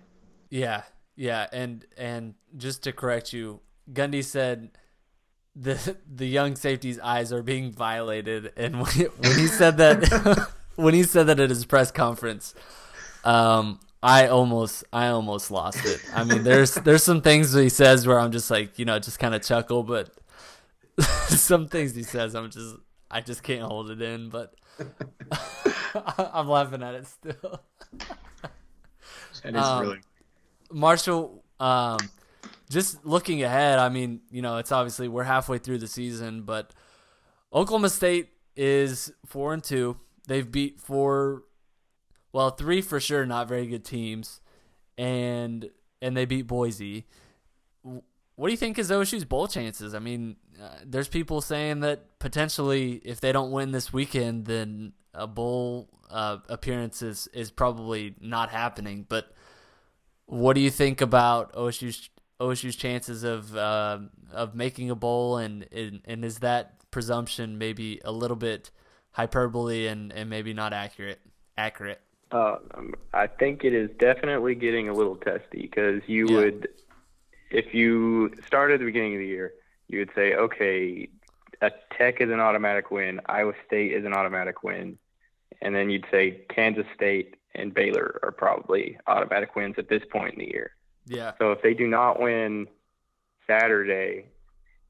Yeah, 0.52 0.82
yeah, 1.16 1.46
and 1.50 1.86
and 1.96 2.34
just 2.58 2.82
to 2.82 2.92
correct 2.92 3.32
you, 3.32 3.60
Gundy 3.90 4.22
said 4.22 4.72
the 5.56 5.96
the 6.06 6.28
young 6.28 6.56
safety's 6.56 6.98
eyes 7.00 7.32
are 7.32 7.42
being 7.42 7.72
violated, 7.72 8.52
and 8.58 8.74
when 8.82 8.90
he, 8.90 9.04
when 9.04 9.38
he 9.38 9.46
said 9.46 9.78
that 9.78 10.50
when 10.76 10.92
he 10.92 11.04
said 11.04 11.28
that 11.28 11.40
at 11.40 11.48
his 11.48 11.64
press 11.64 11.90
conference, 11.90 12.54
um, 13.24 13.80
I 14.02 14.26
almost 14.26 14.84
I 14.92 15.06
almost 15.06 15.50
lost 15.50 15.86
it. 15.86 16.04
I 16.14 16.24
mean, 16.24 16.44
there's 16.44 16.74
there's 16.74 17.02
some 17.02 17.22
things 17.22 17.54
he 17.54 17.70
says 17.70 18.06
where 18.06 18.20
I'm 18.20 18.30
just 18.30 18.50
like 18.50 18.78
you 18.78 18.84
know 18.84 18.98
just 18.98 19.18
kind 19.18 19.34
of 19.34 19.42
chuckle, 19.42 19.82
but 19.82 20.10
some 21.28 21.66
things 21.66 21.94
he 21.94 22.02
says 22.02 22.34
I'm 22.34 22.50
just 22.50 22.76
I 23.10 23.22
just 23.22 23.42
can't 23.42 23.62
hold 23.62 23.90
it 23.90 24.02
in. 24.02 24.28
But 24.28 24.54
I'm 26.28 26.46
laughing 26.46 26.82
at 26.82 26.94
it 26.94 27.06
still. 27.06 27.62
that 29.44 29.56
is 29.56 29.56
um, 29.56 29.80
really 29.80 30.00
Marshall. 30.72 31.44
Um, 31.60 31.98
just 32.68 33.04
looking 33.04 33.42
ahead, 33.42 33.78
I 33.78 33.88
mean, 33.90 34.22
you 34.30 34.42
know, 34.42 34.56
it's 34.56 34.72
obviously 34.72 35.06
we're 35.06 35.24
halfway 35.24 35.58
through 35.58 35.78
the 35.78 35.86
season, 35.86 36.42
but 36.42 36.72
Oklahoma 37.52 37.90
State 37.90 38.30
is 38.56 39.12
four 39.26 39.52
and 39.52 39.62
two. 39.62 39.98
They've 40.26 40.50
beat 40.50 40.80
four, 40.80 41.44
well, 42.32 42.50
three 42.50 42.80
for 42.80 42.98
sure, 42.98 43.26
not 43.26 43.48
very 43.48 43.66
good 43.66 43.84
teams, 43.84 44.40
and 44.96 45.68
and 46.00 46.16
they 46.16 46.24
beat 46.24 46.46
Boise. 46.46 47.06
What 47.82 48.48
do 48.48 48.50
you 48.50 48.56
think 48.56 48.78
is 48.78 48.90
OSU's 48.90 49.24
bowl 49.24 49.46
chances? 49.46 49.94
I 49.94 49.98
mean, 49.98 50.36
uh, 50.60 50.68
there's 50.84 51.08
people 51.08 51.40
saying 51.40 51.80
that 51.80 52.18
potentially 52.18 53.00
if 53.04 53.20
they 53.20 53.32
don't 53.32 53.50
win 53.50 53.72
this 53.72 53.92
weekend, 53.92 54.46
then 54.46 54.94
a 55.14 55.26
bowl 55.26 55.88
uh, 56.10 56.38
appearance 56.48 57.02
is, 57.02 57.28
is 57.28 57.50
probably 57.50 58.14
not 58.20 58.50
happening. 58.50 59.04
But 59.08 59.32
what 60.32 60.54
do 60.54 60.62
you 60.62 60.70
think 60.70 61.02
about 61.02 61.52
OSU's 61.52 62.08
OSU's 62.40 62.74
chances 62.74 63.22
of 63.22 63.54
uh, 63.54 63.98
of 64.32 64.54
making 64.54 64.88
a 64.88 64.94
bowl, 64.94 65.36
and, 65.36 65.66
and 65.70 66.00
and 66.06 66.24
is 66.24 66.38
that 66.38 66.90
presumption 66.90 67.58
maybe 67.58 68.00
a 68.02 68.12
little 68.12 68.36
bit 68.36 68.70
hyperbole 69.10 69.86
and, 69.86 70.10
and 70.10 70.30
maybe 70.30 70.54
not 70.54 70.72
accurate? 70.72 71.20
Accurate. 71.58 72.00
Uh, 72.30 72.56
I 73.12 73.26
think 73.26 73.62
it 73.62 73.74
is 73.74 73.90
definitely 73.98 74.54
getting 74.54 74.88
a 74.88 74.94
little 74.94 75.16
testy 75.16 75.62
because 75.62 76.00
you 76.06 76.26
yeah. 76.30 76.36
would, 76.36 76.68
if 77.50 77.74
you 77.74 78.32
started 78.46 78.74
at 78.74 78.80
the 78.80 78.86
beginning 78.86 79.16
of 79.16 79.18
the 79.18 79.26
year, 79.26 79.52
you 79.88 79.98
would 79.98 80.12
say, 80.14 80.32
okay, 80.32 81.10
a 81.60 81.70
Tech 81.98 82.22
is 82.22 82.30
an 82.30 82.40
automatic 82.40 82.90
win, 82.90 83.20
Iowa 83.26 83.52
State 83.66 83.92
is 83.92 84.06
an 84.06 84.14
automatic 84.14 84.62
win, 84.62 84.96
and 85.60 85.74
then 85.74 85.90
you'd 85.90 86.06
say 86.10 86.40
Kansas 86.48 86.86
State 86.94 87.36
and 87.54 87.74
Baylor 87.74 88.18
are 88.22 88.32
probably 88.32 88.98
automatic 89.06 89.54
wins 89.56 89.74
at 89.78 89.88
this 89.88 90.02
point 90.10 90.34
in 90.34 90.40
the 90.40 90.50
year. 90.50 90.72
Yeah. 91.06 91.32
So 91.38 91.52
if 91.52 91.62
they 91.62 91.74
do 91.74 91.86
not 91.86 92.20
win 92.20 92.66
Saturday, 93.46 94.26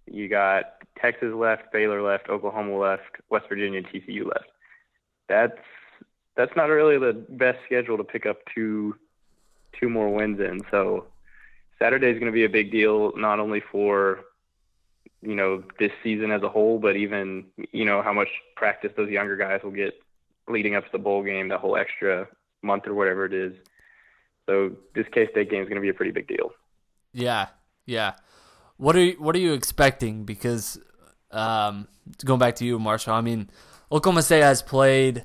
you 0.07 0.28
got 0.28 0.64
Texas 1.00 1.33
left, 1.35 1.73
Baylor 1.73 2.02
left, 2.02 2.28
Oklahoma 2.28 2.76
left, 2.76 3.02
West 3.31 3.47
Virginia, 3.49 3.83
TCU 3.83 4.26
left. 4.26 4.50
That's 5.28 5.59
that's 6.37 6.54
not 6.57 6.64
really 6.64 6.99
the 6.99 7.25
best 7.28 7.59
schedule 7.66 7.97
to 7.97 8.04
pick 8.04 8.26
up 8.26 8.38
two 8.54 8.97
two 9.78 9.88
more 9.88 10.09
wins 10.09 10.40
in. 10.40 10.61
So 10.71 11.07
Saturday 11.78 12.11
is 12.11 12.19
going 12.19 12.31
to 12.31 12.33
be 12.33 12.45
a 12.45 12.49
big 12.49 12.71
deal, 12.71 13.12
not 13.16 13.40
only 13.40 13.61
for 13.61 14.21
you 15.23 15.35
know 15.35 15.62
this 15.78 15.92
season 16.02 16.31
as 16.31 16.42
a 16.42 16.49
whole, 16.49 16.78
but 16.78 16.97
even 16.97 17.47
you 17.73 17.85
know 17.85 18.02
how 18.02 18.12
much 18.12 18.28
practice 18.57 18.92
those 18.97 19.11
younger 19.11 19.37
guys 19.37 19.61
will 19.62 19.71
get 19.71 19.95
leading 20.49 20.75
up 20.75 20.85
to 20.85 20.92
the 20.92 20.99
bowl 20.99 21.23
game, 21.23 21.49
that 21.49 21.61
whole 21.61 21.76
extra 21.76 22.26
month 22.62 22.87
or 22.87 22.95
whatever 22.95 23.25
it 23.25 23.35
is. 23.35 23.52
So 24.47 24.73
this 24.95 25.07
K 25.12 25.28
State 25.31 25.50
game 25.50 25.62
is 25.62 25.69
going 25.69 25.76
to 25.76 25.83
be 25.83 25.88
a 25.88 25.95
pretty 25.95 26.12
big 26.12 26.26
deal. 26.26 26.52
Yeah, 27.12 27.49
yeah. 27.87 28.14
What 28.76 28.97
are 28.97 29.04
you, 29.04 29.12
what 29.19 29.37
are 29.37 29.40
you 29.40 29.52
expecting? 29.52 30.25
Because 30.25 30.78
um, 31.31 31.87
going 32.25 32.40
back 32.40 32.57
to 32.57 32.64
you, 32.64 32.78
Marshall. 32.78 33.14
I 33.14 33.21
mean, 33.21 33.50
Oklahoma 33.90 34.23
State 34.23 34.42
has 34.42 34.62
played 34.62 35.25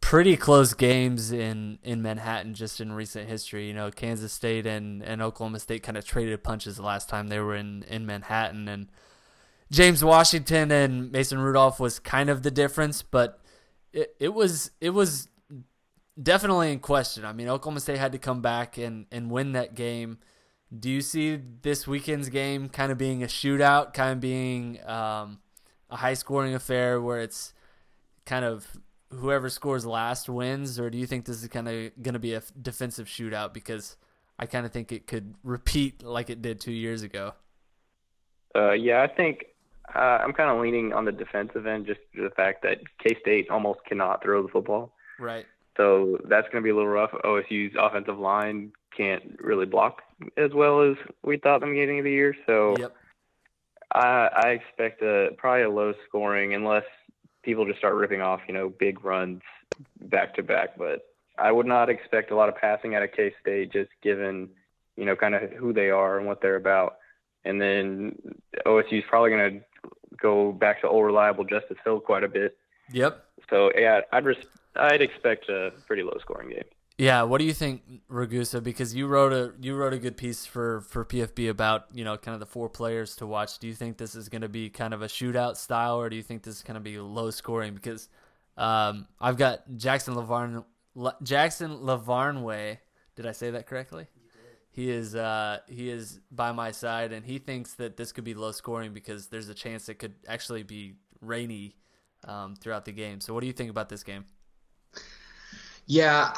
pretty 0.00 0.36
close 0.36 0.74
games 0.74 1.32
in, 1.32 1.78
in 1.82 2.02
Manhattan 2.02 2.54
just 2.54 2.80
in 2.80 2.92
recent 2.92 3.28
history. 3.28 3.66
You 3.68 3.74
know, 3.74 3.90
Kansas 3.90 4.32
State 4.32 4.66
and, 4.66 5.02
and 5.02 5.22
Oklahoma 5.22 5.60
State 5.60 5.82
kind 5.82 5.96
of 5.96 6.04
traded 6.04 6.42
punches 6.42 6.76
the 6.76 6.82
last 6.82 7.08
time 7.08 7.28
they 7.28 7.40
were 7.40 7.54
in, 7.54 7.84
in 7.84 8.06
Manhattan. 8.06 8.68
And 8.68 8.88
James 9.70 10.04
Washington 10.04 10.70
and 10.70 11.12
Mason 11.12 11.38
Rudolph 11.38 11.80
was 11.80 11.98
kind 11.98 12.30
of 12.30 12.42
the 12.42 12.50
difference, 12.50 13.02
but 13.02 13.40
it, 13.92 14.14
it 14.18 14.34
was 14.34 14.70
it 14.80 14.90
was 14.90 15.28
definitely 16.20 16.72
in 16.72 16.80
question. 16.80 17.24
I 17.24 17.32
mean, 17.32 17.48
Oklahoma 17.48 17.80
State 17.80 17.98
had 17.98 18.12
to 18.12 18.18
come 18.18 18.40
back 18.40 18.78
and, 18.78 19.06
and 19.10 19.30
win 19.30 19.52
that 19.52 19.74
game. 19.74 20.18
Do 20.76 20.90
you 20.90 21.00
see 21.00 21.40
this 21.62 21.86
weekend's 21.86 22.28
game 22.28 22.68
kind 22.68 22.92
of 22.92 22.98
being 22.98 23.22
a 23.22 23.26
shootout, 23.26 23.94
kind 23.94 24.12
of 24.12 24.20
being 24.20 24.78
um, 24.86 25.38
a 25.90 25.96
high 25.96 26.14
scoring 26.14 26.54
affair 26.54 27.00
where 27.00 27.20
it's 27.20 27.54
kind 28.26 28.44
of 28.44 28.66
whoever 29.10 29.48
scores 29.48 29.86
last 29.86 30.28
wins, 30.28 30.78
or 30.78 30.90
do 30.90 30.98
you 30.98 31.06
think 31.06 31.24
this 31.24 31.42
is 31.42 31.48
kind 31.48 31.68
of 31.68 31.90
going 32.02 32.12
to 32.12 32.18
be 32.18 32.34
a 32.34 32.42
defensive 32.60 33.06
shootout? 33.06 33.54
Because 33.54 33.96
I 34.38 34.46
kind 34.46 34.66
of 34.66 34.72
think 34.72 34.92
it 34.92 35.06
could 35.06 35.34
repeat 35.42 36.02
like 36.02 36.28
it 36.28 36.42
did 36.42 36.60
two 36.60 36.72
years 36.72 37.02
ago. 37.02 37.32
Uh, 38.54 38.72
yeah, 38.72 39.02
I 39.02 39.06
think 39.06 39.46
uh, 39.94 40.18
I'm 40.22 40.34
kind 40.34 40.50
of 40.50 40.60
leaning 40.60 40.92
on 40.92 41.06
the 41.06 41.12
defensive 41.12 41.66
end, 41.66 41.86
just 41.86 42.00
the 42.14 42.30
fact 42.36 42.62
that 42.62 42.78
K 42.98 43.16
State 43.20 43.48
almost 43.48 43.80
cannot 43.86 44.22
throw 44.22 44.42
the 44.42 44.48
football. 44.48 44.92
Right. 45.18 45.46
So 45.78 46.18
that's 46.24 46.46
going 46.48 46.62
to 46.62 46.66
be 46.66 46.70
a 46.70 46.74
little 46.74 46.90
rough. 46.90 47.12
OSU's 47.24 47.74
offensive 47.78 48.18
line 48.18 48.72
can't 48.94 49.36
really 49.38 49.64
block 49.64 50.02
as 50.36 50.52
well 50.52 50.82
as 50.82 50.96
we 51.22 51.38
thought 51.38 51.62
in 51.62 51.68
the 51.68 51.74
beginning 51.74 52.00
of 52.00 52.04
the 52.04 52.10
year. 52.10 52.34
So 52.46 52.74
yep. 52.78 52.94
I, 53.94 54.28
I 54.34 54.48
expect 54.50 55.02
a 55.02 55.30
probably 55.38 55.62
a 55.62 55.70
low 55.70 55.94
scoring 56.06 56.54
unless 56.54 56.84
people 57.42 57.64
just 57.64 57.78
start 57.78 57.94
ripping 57.94 58.20
off, 58.20 58.40
you 58.48 58.54
know, 58.54 58.68
big 58.68 59.04
runs 59.04 59.40
back 60.00 60.34
to 60.34 60.42
back. 60.42 60.76
But 60.76 61.06
I 61.38 61.52
would 61.52 61.66
not 61.66 61.88
expect 61.88 62.32
a 62.32 62.36
lot 62.36 62.48
of 62.48 62.56
passing 62.56 62.94
out 62.94 63.04
of 63.04 63.12
K 63.12 63.32
State, 63.40 63.72
just 63.72 63.90
given, 64.02 64.48
you 64.96 65.04
know, 65.04 65.14
kind 65.14 65.34
of 65.34 65.50
who 65.52 65.72
they 65.72 65.90
are 65.90 66.18
and 66.18 66.26
what 66.26 66.42
they're 66.42 66.56
about. 66.56 66.96
And 67.44 67.60
then 67.60 68.16
OSU 68.66 68.98
is 68.98 69.04
probably 69.08 69.30
going 69.30 69.60
to 69.60 69.64
go 70.20 70.50
back 70.50 70.80
to 70.80 70.88
old 70.88 71.06
reliable 71.06 71.44
Justice 71.44 71.78
Hill 71.84 72.00
quite 72.00 72.24
a 72.24 72.28
bit. 72.28 72.58
Yep. 72.92 73.24
So 73.48 73.70
yeah, 73.76 74.00
I'd 74.12 74.24
res- 74.24 74.44
I'd 74.78 75.02
expect 75.02 75.48
a 75.48 75.72
pretty 75.86 76.02
low 76.02 76.16
scoring 76.20 76.50
game. 76.50 76.64
Yeah, 76.98 77.22
what 77.22 77.38
do 77.38 77.44
you 77.44 77.54
think, 77.54 77.82
Ragusa? 78.10 78.60
Because 78.60 78.92
you 78.92 79.06
wrote 79.06 79.32
a 79.32 79.52
you 79.60 79.76
wrote 79.76 79.92
a 79.92 79.98
good 79.98 80.16
piece 80.16 80.44
for 80.44 80.80
for 80.80 81.04
PFB 81.04 81.48
about 81.48 81.86
you 81.92 82.04
know 82.04 82.16
kind 82.16 82.34
of 82.34 82.40
the 82.40 82.46
four 82.46 82.68
players 82.68 83.14
to 83.16 83.26
watch. 83.26 83.60
Do 83.60 83.68
you 83.68 83.74
think 83.74 83.98
this 83.98 84.16
is 84.16 84.28
going 84.28 84.42
to 84.42 84.48
be 84.48 84.68
kind 84.68 84.92
of 84.92 85.00
a 85.00 85.06
shootout 85.06 85.56
style, 85.56 86.00
or 86.00 86.10
do 86.10 86.16
you 86.16 86.24
think 86.24 86.42
this 86.42 86.56
is 86.56 86.62
going 86.62 86.74
to 86.74 86.80
be 86.80 86.98
low 86.98 87.30
scoring? 87.30 87.74
Because 87.74 88.08
um, 88.56 89.06
I've 89.20 89.36
got 89.36 89.62
Jackson 89.76 90.14
Lavarn 90.14 90.64
Jackson 91.22 91.78
Lavarnway. 91.78 92.78
Did 93.14 93.26
I 93.26 93.32
say 93.32 93.50
that 93.52 93.66
correctly? 93.66 94.08
He 94.70 94.90
is 94.90 95.14
uh, 95.14 95.58
he 95.68 95.90
is 95.90 96.18
by 96.32 96.50
my 96.50 96.72
side, 96.72 97.12
and 97.12 97.24
he 97.24 97.38
thinks 97.38 97.74
that 97.74 97.96
this 97.96 98.10
could 98.10 98.24
be 98.24 98.34
low 98.34 98.50
scoring 98.50 98.92
because 98.92 99.28
there's 99.28 99.48
a 99.48 99.54
chance 99.54 99.88
it 99.88 100.00
could 100.00 100.14
actually 100.26 100.64
be 100.64 100.94
rainy 101.20 101.76
um, 102.24 102.56
throughout 102.56 102.84
the 102.84 102.92
game. 102.92 103.20
So, 103.20 103.34
what 103.34 103.40
do 103.40 103.46
you 103.46 103.52
think 103.52 103.70
about 103.70 103.88
this 103.88 104.02
game? 104.02 104.24
Yeah, 105.88 106.34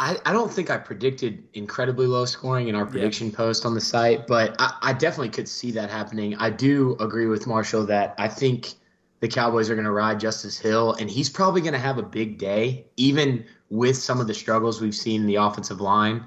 I, 0.00 0.16
I 0.24 0.32
don't 0.32 0.50
think 0.50 0.70
I 0.70 0.78
predicted 0.78 1.44
incredibly 1.52 2.06
low 2.06 2.24
scoring 2.24 2.68
in 2.68 2.74
our 2.74 2.86
prediction 2.86 3.28
yeah. 3.28 3.36
post 3.36 3.66
on 3.66 3.74
the 3.74 3.80
site, 3.80 4.26
but 4.26 4.56
I, 4.58 4.76
I 4.80 4.92
definitely 4.94 5.28
could 5.28 5.46
see 5.46 5.70
that 5.72 5.90
happening. 5.90 6.34
I 6.36 6.48
do 6.48 6.96
agree 6.98 7.26
with 7.26 7.46
Marshall 7.46 7.84
that 7.86 8.14
I 8.16 8.28
think 8.28 8.72
the 9.20 9.28
Cowboys 9.28 9.68
are 9.68 9.74
going 9.74 9.84
to 9.84 9.92
ride 9.92 10.18
Justice 10.18 10.58
Hill, 10.58 10.94
and 10.94 11.10
he's 11.10 11.28
probably 11.28 11.60
going 11.60 11.74
to 11.74 11.78
have 11.78 11.98
a 11.98 12.02
big 12.02 12.38
day, 12.38 12.86
even 12.96 13.44
with 13.68 13.98
some 13.98 14.20
of 14.20 14.26
the 14.26 14.34
struggles 14.34 14.80
we've 14.80 14.94
seen 14.94 15.20
in 15.20 15.26
the 15.26 15.36
offensive 15.36 15.82
line, 15.82 16.26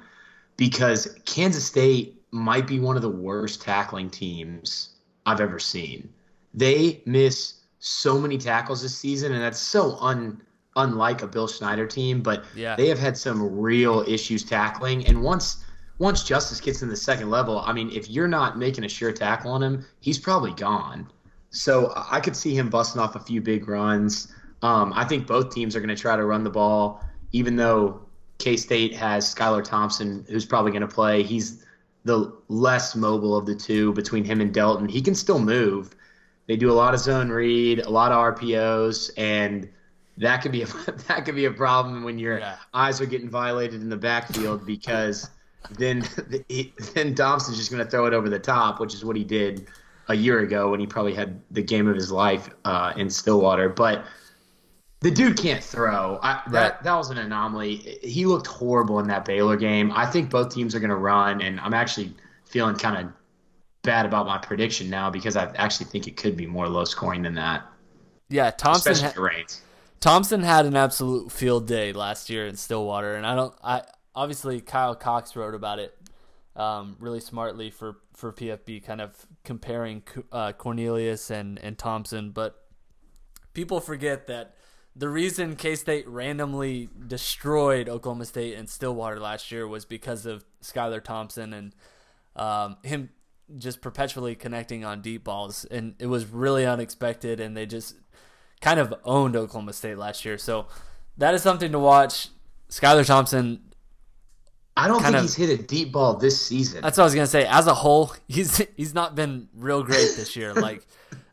because 0.55 1.17
Kansas 1.25 1.65
State 1.65 2.21
might 2.29 2.67
be 2.67 2.79
one 2.79 2.95
of 2.95 3.01
the 3.01 3.09
worst 3.09 3.59
tackling 3.59 4.11
teams 4.11 4.89
I've 5.25 5.41
ever 5.41 5.57
seen. 5.57 6.13
They 6.53 7.01
miss 7.05 7.55
so 7.79 8.19
many 8.19 8.37
tackles 8.37 8.83
this 8.83 8.95
season, 8.95 9.31
and 9.33 9.41
that's 9.41 9.59
so 9.59 9.97
un 9.97 10.43
unlike 10.77 11.21
a 11.21 11.27
Bill 11.27 11.47
Snyder 11.47 11.85
team, 11.85 12.21
but 12.21 12.45
yeah. 12.55 12.75
they 12.75 12.87
have 12.87 12.99
had 12.99 13.17
some 13.17 13.59
real 13.59 14.05
issues 14.07 14.43
tackling. 14.43 15.05
And 15.05 15.21
once 15.21 15.65
once 15.99 16.23
Justice 16.23 16.61
gets 16.61 16.81
in 16.83 16.89
the 16.89 16.95
second 16.95 17.29
level, 17.29 17.59
I 17.59 17.73
mean, 17.73 17.89
if 17.91 18.09
you're 18.09 18.27
not 18.27 18.57
making 18.57 18.83
a 18.83 18.89
sure 18.89 19.11
tackle 19.11 19.51
on 19.51 19.63
him, 19.63 19.85
he's 19.99 20.19
probably 20.19 20.53
gone. 20.53 21.09
So 21.49 21.91
I 21.95 22.19
could 22.19 22.35
see 22.35 22.55
him 22.55 22.69
busting 22.69 23.01
off 23.01 23.15
a 23.15 23.19
few 23.19 23.41
big 23.41 23.67
runs. 23.67 24.31
Um, 24.61 24.93
I 24.95 25.05
think 25.05 25.27
both 25.27 25.53
teams 25.53 25.75
are 25.75 25.79
going 25.79 25.95
to 25.95 26.01
try 26.01 26.15
to 26.15 26.25
run 26.25 26.43
the 26.43 26.49
ball, 26.49 27.03
even 27.31 27.55
though 27.55 28.01
K 28.37 28.57
State 28.57 28.93
has 28.95 29.33
Skylar 29.33 29.63
Thompson, 29.63 30.25
who's 30.29 30.45
probably 30.45 30.71
going 30.71 30.81
to 30.81 30.87
play. 30.87 31.23
He's 31.23 31.65
the 32.03 32.31
less 32.47 32.95
mobile 32.95 33.35
of 33.35 33.45
the 33.45 33.55
two 33.55 33.93
between 33.93 34.23
him 34.23 34.39
and 34.39 34.53
Delton. 34.53 34.87
He 34.87 35.01
can 35.01 35.15
still 35.15 35.39
move. 35.39 35.95
They 36.47 36.55
do 36.55 36.71
a 36.71 36.73
lot 36.73 36.93
of 36.93 36.99
zone 36.99 37.29
read, 37.29 37.79
a 37.79 37.89
lot 37.89 38.11
of 38.11 38.35
RPOs, 38.35 39.11
and 39.17 39.69
that 40.17 40.41
could 40.41 40.51
be 40.51 40.63
a 40.63 40.65
that 41.07 41.25
could 41.25 41.35
be 41.35 41.45
a 41.45 41.51
problem 41.51 42.03
when 42.03 42.19
your 42.19 42.39
yeah. 42.39 42.57
eyes 42.73 42.99
are 43.01 43.05
getting 43.05 43.29
violated 43.29 43.81
in 43.81 43.89
the 43.89 43.97
backfield 43.97 44.65
because 44.65 45.29
then 45.71 46.03
then 46.93 47.15
Thompson's 47.15 47.57
just 47.57 47.71
going 47.71 47.83
to 47.83 47.89
throw 47.89 48.05
it 48.05 48.13
over 48.13 48.29
the 48.29 48.39
top, 48.39 48.79
which 48.79 48.93
is 48.93 49.03
what 49.03 49.15
he 49.15 49.23
did 49.23 49.67
a 50.09 50.15
year 50.15 50.39
ago 50.39 50.71
when 50.71 50.79
he 50.79 50.87
probably 50.87 51.13
had 51.13 51.41
the 51.51 51.61
game 51.61 51.87
of 51.87 51.95
his 51.95 52.11
life 52.11 52.49
uh, 52.65 52.93
in 52.95 53.09
Stillwater. 53.09 53.69
But 53.69 54.05
the 55.01 55.11
dude 55.11 55.37
can't 55.37 55.63
throw. 55.63 56.19
I, 56.23 56.33
right. 56.33 56.51
That 56.51 56.83
that 56.83 56.95
was 56.95 57.09
an 57.09 57.17
anomaly. 57.17 57.99
He 58.01 58.25
looked 58.25 58.47
horrible 58.47 58.99
in 58.99 59.07
that 59.07 59.25
Baylor 59.25 59.57
game. 59.57 59.91
I 59.93 60.05
think 60.05 60.29
both 60.29 60.53
teams 60.53 60.73
are 60.73 60.79
going 60.79 60.89
to 60.89 60.95
run, 60.95 61.41
and 61.41 61.59
I'm 61.59 61.73
actually 61.73 62.13
feeling 62.45 62.75
kind 62.75 63.05
of 63.05 63.13
bad 63.83 64.05
about 64.05 64.25
my 64.25 64.37
prediction 64.37 64.89
now 64.89 65.09
because 65.09 65.35
I 65.35 65.45
actually 65.55 65.85
think 65.87 66.07
it 66.07 66.17
could 66.17 66.35
be 66.35 66.45
more 66.45 66.67
low 66.67 66.85
scoring 66.85 67.21
than 67.21 67.35
that. 67.35 67.65
Yeah, 68.29 68.51
Thompson. 68.51 68.91
Especially 68.93 69.21
ha- 69.21 69.21
Thompson 69.99 70.43
had 70.43 70.65
an 70.65 70.75
absolute 70.75 71.31
field 71.31 71.67
day 71.67 71.93
last 71.93 72.29
year 72.29 72.47
in 72.47 72.55
Stillwater, 72.55 73.15
and 73.15 73.25
I 73.25 73.35
don't. 73.35 73.53
I 73.63 73.83
obviously 74.15 74.61
Kyle 74.61 74.95
Cox 74.95 75.35
wrote 75.35 75.55
about 75.55 75.79
it 75.79 75.97
um, 76.55 76.97
really 76.99 77.19
smartly 77.19 77.69
for 77.69 77.97
for 78.13 78.33
PFB, 78.33 78.83
kind 78.83 79.01
of 79.01 79.15
comparing 79.43 80.03
uh, 80.31 80.51
Cornelius 80.53 81.29
and 81.29 81.59
and 81.59 81.77
Thompson. 81.77 82.31
But 82.31 82.63
people 83.53 83.79
forget 83.79 84.27
that 84.27 84.55
the 84.95 85.09
reason 85.09 85.55
K 85.55 85.75
State 85.75 86.07
randomly 86.07 86.89
destroyed 87.07 87.89
Oklahoma 87.89 88.25
State 88.25 88.55
and 88.55 88.69
Stillwater 88.69 89.19
last 89.19 89.51
year 89.51 89.67
was 89.67 89.85
because 89.85 90.25
of 90.25 90.43
Skylar 90.61 91.03
Thompson 91.03 91.53
and 91.53 91.75
um, 92.35 92.77
him 92.83 93.09
just 93.57 93.81
perpetually 93.81 94.35
connecting 94.35 94.83
on 94.83 95.01
deep 95.01 95.23
balls, 95.23 95.65
and 95.65 95.95
it 95.99 96.07
was 96.07 96.25
really 96.25 96.65
unexpected. 96.65 97.39
And 97.39 97.55
they 97.55 97.65
just 97.65 97.95
kind 98.61 98.79
of 98.79 98.93
owned 99.03 99.35
Oklahoma 99.35 99.73
State 99.73 99.97
last 99.97 100.25
year. 100.25 100.37
So 100.37 100.67
that 101.17 101.33
is 101.33 101.41
something 101.41 101.71
to 101.71 101.79
watch. 101.79 102.29
Skylar 102.69 103.05
Thompson. 103.05 103.61
I 104.75 104.87
don't 104.87 105.01
think 105.01 105.15
of, 105.15 105.21
he's 105.23 105.35
hit 105.35 105.59
a 105.59 105.61
deep 105.61 105.91
ball 105.91 106.17
this 106.17 106.39
season. 106.39 106.81
That's 106.81 106.97
what 106.97 107.03
I 107.03 107.05
was 107.05 107.15
gonna 107.15 107.27
say. 107.27 107.45
As 107.45 107.65
a 107.67 107.73
whole, 107.73 108.13
he's 108.27 108.57
he's 108.75 108.93
not 108.93 109.15
been 109.15 109.49
real 109.55 109.83
great 109.83 110.15
this 110.15 110.35
year. 110.35 110.53
like 110.53 110.85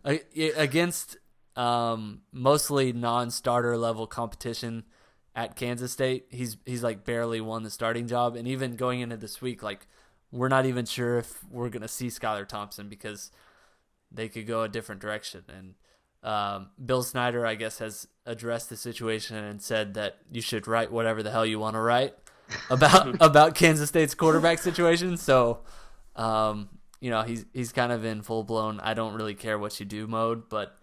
against 0.05 1.17
um, 1.57 2.23
mostly 2.33 2.93
non-starter 2.93 3.77
level 3.77 4.07
competition 4.07 4.85
at 5.37 5.57
Kansas 5.57 5.93
State, 5.93 6.27
he's 6.31 6.57
he's 6.65 6.83
like 6.83 7.05
barely 7.05 7.41
won 7.41 7.65
the 7.65 7.71
starting 7.71 8.07
job. 8.07 8.37
And 8.37 8.49
even 8.49 8.77
going 8.77 9.01
into 9.01 9.17
this 9.17 9.43
week, 9.43 9.63
like 9.63 9.87
we're 10.31 10.49
not 10.49 10.67
even 10.67 10.87
sure 10.87 11.19
if 11.19 11.45
we're 11.51 11.69
gonna 11.69 11.89
see 11.89 12.07
Skylar 12.07 12.47
Thompson 12.47 12.89
because 12.89 13.31
they 14.11 14.29
could 14.29 14.47
go 14.47 14.63
a 14.63 14.69
different 14.69 15.01
direction. 15.01 15.43
And 15.49 15.75
um, 16.25 16.71
Bill 16.85 17.03
Snyder, 17.03 17.47
I 17.47 17.55
guess, 17.55 17.79
has 17.79 18.09
addressed 18.27 18.71
the 18.71 18.77
situation 18.77 19.37
and 19.37 19.61
said 19.61 19.95
that 19.95 20.17
you 20.33 20.41
should 20.41 20.67
write 20.67 20.91
whatever 20.91 21.23
the 21.23 21.31
hell 21.31 21.45
you 21.45 21.59
want 21.59 21.75
to 21.75 21.81
write 21.81 22.15
about 22.71 23.17
about 23.21 23.55
Kansas 23.55 23.91
State's 23.91 24.15
quarterback 24.15 24.59
situation. 24.59 25.17
So, 25.19 25.61
um, 26.17 26.71
you 27.01 27.11
know, 27.11 27.23
he's 27.23 27.45
he's 27.53 27.73
kind 27.73 27.93
of 27.93 28.05
in 28.05 28.23
full 28.23 28.43
blown. 28.43 28.81
I 28.81 28.95
don't 28.95 29.15
really 29.15 29.35
care 29.35 29.59
what 29.59 29.79
you 29.79 29.87
do 29.87 30.07
mode, 30.07 30.49
but 30.49 30.77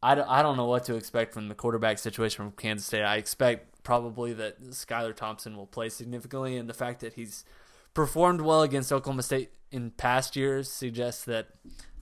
I 0.00 0.14
don't, 0.14 0.28
I 0.28 0.42
don't 0.42 0.56
know 0.56 0.66
what 0.66 0.84
to 0.84 0.94
expect 0.94 1.34
from 1.34 1.48
the 1.48 1.54
quarterback 1.56 1.98
situation 1.98 2.44
from 2.44 2.52
Kansas 2.52 2.86
State. 2.86 3.02
I 3.02 3.16
expect 3.16 3.82
probably 3.82 4.32
that 4.34 4.62
Skylar 4.70 5.14
Thompson 5.14 5.56
will 5.56 5.66
play 5.66 5.88
significantly, 5.88 6.56
and 6.56 6.68
the 6.68 6.74
fact 6.74 7.00
that 7.00 7.14
he's 7.14 7.44
performed 7.94 8.40
well 8.40 8.62
against 8.62 8.92
Oklahoma 8.92 9.24
State 9.24 9.50
in 9.72 9.90
past 9.90 10.36
years 10.36 10.70
suggests 10.70 11.24
that 11.24 11.48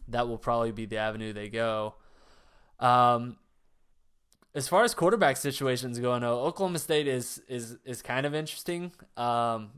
that 0.08 0.28
will 0.28 0.38
probably 0.38 0.72
be 0.72 0.84
the 0.84 0.98
avenue 0.98 1.32
they 1.32 1.48
go. 1.48 1.94
Um, 2.80 3.36
as 4.54 4.68
far 4.68 4.84
as 4.84 4.94
quarterback 4.94 5.36
situations 5.36 5.98
go, 5.98 6.18
no, 6.18 6.40
Oklahoma 6.40 6.78
State 6.78 7.06
is 7.06 7.42
is 7.48 7.76
is 7.84 8.02
kind 8.02 8.24
of 8.26 8.34
interesting. 8.34 8.92
Um, 9.16 9.70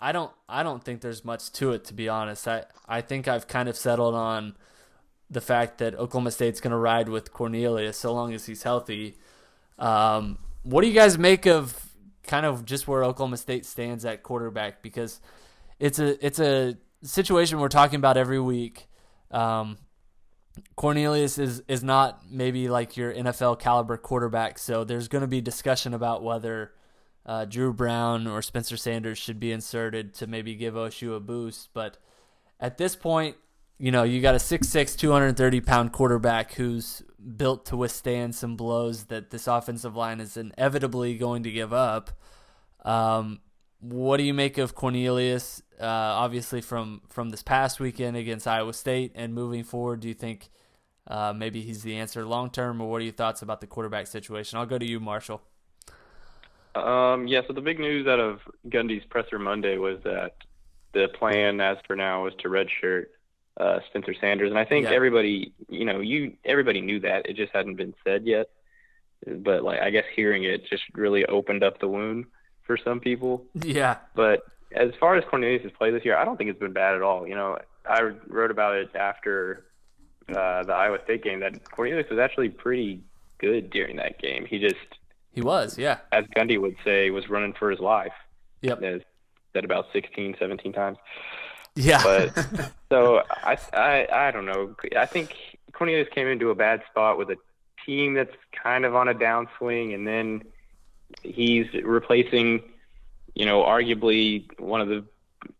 I 0.00 0.12
don't 0.12 0.32
I 0.48 0.62
don't 0.62 0.82
think 0.82 1.00
there's 1.00 1.24
much 1.24 1.52
to 1.52 1.72
it 1.72 1.84
to 1.86 1.94
be 1.94 2.08
honest. 2.08 2.48
I 2.48 2.64
I 2.88 3.00
think 3.02 3.28
I've 3.28 3.46
kind 3.46 3.68
of 3.68 3.76
settled 3.76 4.14
on 4.14 4.56
the 5.30 5.40
fact 5.40 5.78
that 5.78 5.94
Oklahoma 5.94 6.30
State's 6.30 6.60
going 6.60 6.70
to 6.70 6.78
ride 6.78 7.08
with 7.08 7.32
Cornelius 7.32 7.98
so 7.98 8.14
long 8.14 8.32
as 8.32 8.46
he's 8.46 8.62
healthy. 8.62 9.16
Um, 9.78 10.38
what 10.62 10.80
do 10.80 10.88
you 10.88 10.94
guys 10.94 11.18
make 11.18 11.46
of 11.46 11.90
kind 12.26 12.46
of 12.46 12.64
just 12.64 12.88
where 12.88 13.04
Oklahoma 13.04 13.36
State 13.36 13.66
stands 13.66 14.04
at 14.04 14.22
quarterback? 14.22 14.82
Because 14.82 15.20
it's 15.78 15.98
a 15.98 16.24
it's 16.24 16.40
a 16.40 16.76
situation 17.02 17.60
we're 17.60 17.68
talking 17.68 17.96
about 17.96 18.16
every 18.16 18.40
week. 18.40 18.88
Um, 19.30 19.76
Cornelius 20.76 21.38
is 21.38 21.62
is 21.68 21.82
not 21.82 22.30
maybe 22.30 22.68
like 22.68 22.96
your 22.96 23.12
NFL 23.12 23.58
caliber 23.58 23.96
quarterback, 23.96 24.58
so 24.58 24.84
there's 24.84 25.08
going 25.08 25.22
to 25.22 25.28
be 25.28 25.40
discussion 25.40 25.94
about 25.94 26.22
whether 26.22 26.72
uh, 27.26 27.44
Dru 27.44 27.72
Brown 27.72 28.26
or 28.26 28.42
Spencer 28.42 28.76
Sanders 28.76 29.18
should 29.18 29.38
be 29.38 29.52
inserted 29.52 30.14
to 30.14 30.26
maybe 30.26 30.54
give 30.54 30.74
OSU 30.74 31.16
a 31.16 31.20
boost. 31.20 31.70
But 31.74 31.98
at 32.58 32.78
this 32.78 32.96
point, 32.96 33.36
you 33.78 33.92
know, 33.92 34.02
you 34.02 34.20
got 34.20 34.34
a 34.34 34.38
6'6", 34.38 34.96
230 34.96 35.60
pound 35.60 35.92
quarterback 35.92 36.54
who's 36.54 37.02
built 37.36 37.66
to 37.66 37.76
withstand 37.76 38.34
some 38.34 38.56
blows 38.56 39.04
that 39.04 39.30
this 39.30 39.46
offensive 39.46 39.94
line 39.94 40.20
is 40.20 40.36
inevitably 40.36 41.16
going 41.16 41.42
to 41.42 41.50
give 41.50 41.72
up. 41.72 42.10
Um, 42.84 43.40
what 43.80 44.16
do 44.16 44.24
you 44.24 44.34
make 44.34 44.58
of 44.58 44.74
Cornelius? 44.74 45.62
Uh, 45.80 45.84
obviously, 45.86 46.60
from 46.60 47.02
from 47.08 47.30
this 47.30 47.42
past 47.42 47.78
weekend 47.78 48.16
against 48.16 48.46
Iowa 48.46 48.72
State 48.72 49.12
and 49.14 49.34
moving 49.34 49.64
forward, 49.64 50.00
do 50.00 50.08
you 50.08 50.14
think 50.14 50.50
uh, 51.06 51.32
maybe 51.34 51.62
he's 51.62 51.82
the 51.82 51.96
answer 51.96 52.24
long 52.24 52.50
term, 52.50 52.80
or 52.80 52.90
what 52.90 53.00
are 53.00 53.04
your 53.04 53.12
thoughts 53.12 53.42
about 53.42 53.60
the 53.60 53.66
quarterback 53.66 54.06
situation? 54.06 54.58
I'll 54.58 54.66
go 54.66 54.78
to 54.78 54.86
you, 54.86 54.98
Marshall. 54.98 55.42
Um, 56.74 57.26
yeah, 57.26 57.40
so 57.46 57.52
the 57.52 57.60
big 57.60 57.78
news 57.78 58.06
out 58.06 58.20
of 58.20 58.40
Gundy's 58.68 59.04
presser 59.08 59.38
Monday 59.38 59.78
was 59.78 59.98
that 60.04 60.36
the 60.92 61.08
plan, 61.08 61.60
as 61.60 61.76
for 61.86 61.96
now, 61.96 62.24
was 62.24 62.34
to 62.40 62.48
redshirt 62.48 63.06
uh, 63.58 63.78
Spencer 63.88 64.14
Sanders, 64.20 64.50
and 64.50 64.58
I 64.58 64.64
think 64.64 64.86
yeah. 64.86 64.92
everybody, 64.92 65.52
you 65.68 65.84
know, 65.84 66.00
you 66.00 66.34
everybody 66.44 66.80
knew 66.80 67.00
that 67.00 67.28
it 67.28 67.36
just 67.36 67.52
hadn't 67.52 67.76
been 67.76 67.94
said 68.04 68.26
yet. 68.26 68.50
But 69.26 69.64
like, 69.64 69.80
I 69.80 69.90
guess 69.90 70.04
hearing 70.14 70.44
it 70.44 70.66
just 70.68 70.84
really 70.94 71.24
opened 71.26 71.64
up 71.64 71.80
the 71.80 71.88
wound 71.88 72.26
for 72.68 72.76
some 72.76 73.00
people. 73.00 73.44
Yeah. 73.54 73.96
But 74.14 74.42
as 74.72 74.92
far 75.00 75.16
as 75.16 75.24
Cornelius' 75.28 75.72
play 75.76 75.90
this 75.90 76.04
year, 76.04 76.16
I 76.16 76.24
don't 76.24 76.36
think 76.36 76.50
it's 76.50 76.60
been 76.60 76.72
bad 76.72 76.94
at 76.94 77.02
all. 77.02 77.26
You 77.26 77.34
know, 77.34 77.58
I 77.84 78.02
wrote 78.28 78.52
about 78.52 78.76
it 78.76 78.94
after 78.94 79.64
uh, 80.28 80.62
the 80.62 80.72
Iowa 80.72 80.98
State 81.02 81.24
game 81.24 81.40
that 81.40 81.68
Cornelius 81.70 82.08
was 82.08 82.20
actually 82.20 82.50
pretty 82.50 83.00
good 83.38 83.70
during 83.70 83.96
that 83.96 84.20
game. 84.20 84.46
He 84.48 84.60
just 84.60 84.76
he 85.32 85.40
was, 85.40 85.78
yeah. 85.78 85.98
As 86.12 86.24
Gundy 86.36 86.60
would 86.60 86.76
say, 86.84 87.10
was 87.10 87.28
running 87.28 87.54
for 87.54 87.70
his 87.70 87.80
life. 87.80 88.12
Yep. 88.62 88.82
As 88.82 89.00
said 89.52 89.64
about 89.64 89.86
16, 89.92 90.36
17 90.38 90.72
times. 90.72 90.98
Yeah. 91.74 92.02
But 92.02 92.72
so 92.90 93.22
I, 93.42 93.56
I, 93.72 94.08
I 94.12 94.30
don't 94.30 94.46
know. 94.46 94.74
I 94.96 95.06
think 95.06 95.34
Cornelius 95.72 96.08
came 96.14 96.26
into 96.26 96.50
a 96.50 96.54
bad 96.54 96.82
spot 96.90 97.18
with 97.18 97.30
a 97.30 97.36
team 97.86 98.14
that's 98.14 98.34
kind 98.62 98.84
of 98.84 98.94
on 98.94 99.08
a 99.08 99.14
downswing, 99.14 99.94
and 99.94 100.06
then 100.06 100.42
he's 101.22 101.66
replacing, 101.84 102.62
you 103.34 103.46
know, 103.46 103.62
arguably 103.62 104.46
one 104.60 104.80
of 104.80 104.88
the 104.88 105.04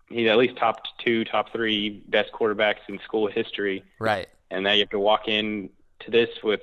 he's 0.09 0.29
at 0.29 0.37
least 0.37 0.57
top 0.57 0.83
two, 1.05 1.25
top 1.25 1.53
three 1.53 2.03
best 2.09 2.33
quarterbacks 2.33 2.81
in 2.89 2.99
school 3.01 3.27
history. 3.27 3.85
Right. 3.99 4.29
And 4.51 4.65
now 4.65 4.73
you 4.73 4.81
have 4.81 4.91
to 4.91 4.99
walk 4.99 5.29
in 5.29 5.71
to 6.01 6.11
this 6.11 6.31
with 6.43 6.61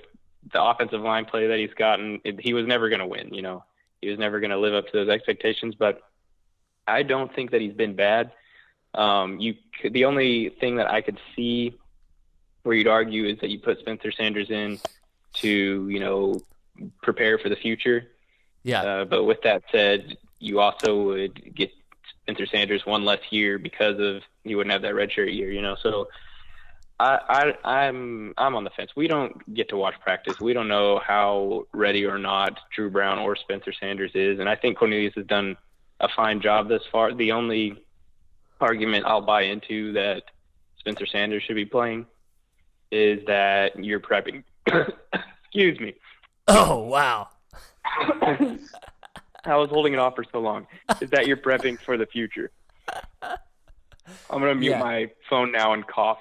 the 0.51 0.61
offensive 0.61 1.01
line 1.01 1.25
play 1.25 1.47
that 1.47 1.59
he's 1.59 1.73
gotten. 1.73 2.21
He 2.39 2.53
was 2.53 2.65
never 2.65 2.89
going 2.89 2.99
to 2.99 3.07
win. 3.07 3.33
You 3.33 3.41
know, 3.41 3.63
he 4.01 4.09
was 4.09 4.19
never 4.19 4.39
going 4.39 4.51
to 4.51 4.57
live 4.57 4.73
up 4.73 4.85
to 4.87 4.91
those 4.93 5.09
expectations. 5.09 5.75
But 5.75 6.01
I 6.87 7.03
don't 7.03 7.33
think 7.33 7.51
that 7.51 7.61
he's 7.61 7.73
been 7.73 7.95
bad. 7.95 8.31
Um, 8.93 9.39
you 9.39 9.55
could, 9.81 9.93
the 9.93 10.05
only 10.05 10.49
thing 10.49 10.77
that 10.77 10.89
I 10.89 11.01
could 11.01 11.19
see 11.35 11.77
where 12.63 12.75
you'd 12.75 12.87
argue 12.87 13.25
is 13.25 13.39
that 13.39 13.49
you 13.49 13.59
put 13.59 13.79
Spencer 13.79 14.11
Sanders 14.11 14.49
in 14.49 14.79
to 15.33 15.89
you 15.89 15.99
know 15.99 16.41
prepare 17.01 17.37
for 17.37 17.49
the 17.49 17.55
future. 17.55 18.07
Yeah. 18.65 18.81
Uh, 18.81 19.05
but 19.05 19.23
with 19.23 19.41
that 19.43 19.63
said, 19.71 20.17
you 20.39 20.59
also 20.59 21.03
would 21.03 21.55
get 21.55 21.71
Spencer 22.23 22.47
Sanders 22.47 22.85
one 22.85 23.05
less 23.05 23.21
year 23.29 23.59
because 23.59 23.99
of 23.99 24.23
you 24.43 24.57
wouldn't 24.57 24.73
have 24.73 24.81
that 24.81 24.95
redshirt 24.95 25.33
year. 25.33 25.51
You 25.51 25.61
know, 25.61 25.77
so. 25.81 26.09
I, 26.97 27.53
I 27.65 27.81
I'm 27.81 28.33
I'm 28.37 28.55
on 28.55 28.63
the 28.63 28.69
fence. 28.69 28.91
We 28.95 29.09
don't 29.09 29.53
get 29.53 29.67
to 29.67 29.75
watch 29.75 29.95
practice. 29.99 30.39
We 30.39 30.53
don't 30.53 30.69
know 30.69 31.01
how 31.05 31.67
ready 31.73 32.05
or 32.05 32.17
not 32.17 32.57
Dru 32.73 32.89
Brown 32.89 33.19
or 33.19 33.35
Spencer 33.35 33.73
Sanders 33.73 34.11
is, 34.15 34.39
and 34.39 34.47
I 34.47 34.55
think 34.55 34.77
Cornelius 34.77 35.13
has 35.15 35.25
done 35.25 35.57
a 35.99 36.07
fine 36.07 36.39
job 36.39 36.69
thus 36.69 36.83
far. 36.89 37.13
The 37.13 37.33
only 37.33 37.83
argument 38.61 39.05
I'll 39.05 39.19
buy 39.19 39.41
into 39.41 39.91
that 39.91 40.23
Spencer 40.79 41.05
Sanders 41.05 41.43
should 41.43 41.57
be 41.57 41.65
playing 41.65 42.05
is 42.91 43.25
that 43.25 43.83
you're 43.83 43.99
prepping. 43.99 44.45
Excuse 45.43 45.79
me. 45.81 45.95
Oh 46.47 46.79
wow. 46.79 47.27
I 49.45 49.55
was 49.55 49.69
holding 49.69 49.93
it 49.93 49.99
off 49.99 50.15
for 50.15 50.25
so 50.31 50.39
long. 50.39 50.67
Is 51.01 51.09
that 51.11 51.27
you're 51.27 51.37
prepping 51.37 51.79
for 51.79 51.97
the 51.97 52.05
future? 52.05 52.51
I'm 53.21 53.37
gonna 54.29 54.55
mute 54.55 54.71
yeah. 54.71 54.79
my 54.79 55.11
phone 55.29 55.51
now 55.51 55.73
and 55.73 55.85
cough. 55.85 56.19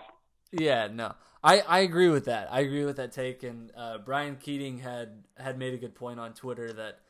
Yeah, 0.53 0.88
no. 0.92 1.14
I, 1.42 1.61
I 1.61 1.81
agree 1.81 2.09
with 2.09 2.27
that. 2.27 2.48
I 2.50 2.61
agree 2.61 2.85
with 2.85 2.96
that 2.96 3.12
take. 3.12 3.42
And 3.42 3.70
uh, 3.77 3.98
Brian 3.98 4.37
Keating 4.37 4.79
had 4.79 5.24
had 5.37 5.59
made 5.59 5.74
a 5.74 5.77
good 5.77 5.94
point 5.94 6.18
on 6.18 6.33
Twitter 6.33 6.72
that 6.72 7.00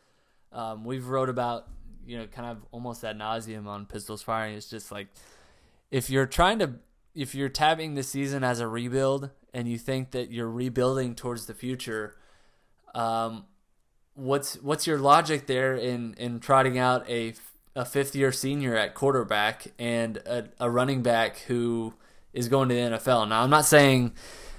um, 0.53 0.85
we've 0.85 1.07
wrote 1.07 1.29
about 1.29 1.69
you 2.07 2.19
know, 2.19 2.27
kind 2.27 2.51
of 2.51 2.65
almost 2.71 3.05
ad 3.05 3.19
nauseum 3.19 3.67
on 3.67 3.87
pistols 3.87 4.23
firing. 4.23 4.55
It's 4.55 4.69
just 4.69 4.93
like 4.93 5.09
if 5.91 6.11
you're 6.11 6.27
trying 6.27 6.59
to, 6.61 6.75
if 7.15 7.35
you're 7.35 7.49
tabbing 7.49 7.95
the 7.95 8.03
season 8.03 8.45
as 8.45 8.61
a 8.61 8.69
rebuild 8.69 9.31
and 9.53 9.69
you 9.69 9.79
think 9.79 10.11
that 10.13 10.31
you're 10.31 10.51
rebuilding 10.51 11.15
towards 11.15 11.47
the 11.47 11.55
future, 11.55 12.17
um, 12.95 13.45
what's 14.15 14.55
what's 14.63 14.87
your 14.87 14.99
logic 14.99 15.47
there 15.47 15.75
in 15.75 16.15
in 16.15 16.41
trotting 16.41 16.79
out 16.79 17.09
a 17.09 17.35
a 17.77 17.85
fifth 17.85 18.15
year 18.15 18.33
senior 18.33 18.77
at 18.77 18.95
quarterback 18.95 19.67
and 19.79 20.17
a, 20.19 20.45
a 20.61 20.71
running 20.71 21.03
back 21.03 21.39
who 21.39 21.95
is 22.33 22.49
going 22.49 22.69
to 22.69 22.75
the 22.75 22.81
NFL? 22.81 23.29
Now, 23.29 23.43
I'm 23.43 23.51
not 23.51 23.65
saying 23.65 24.13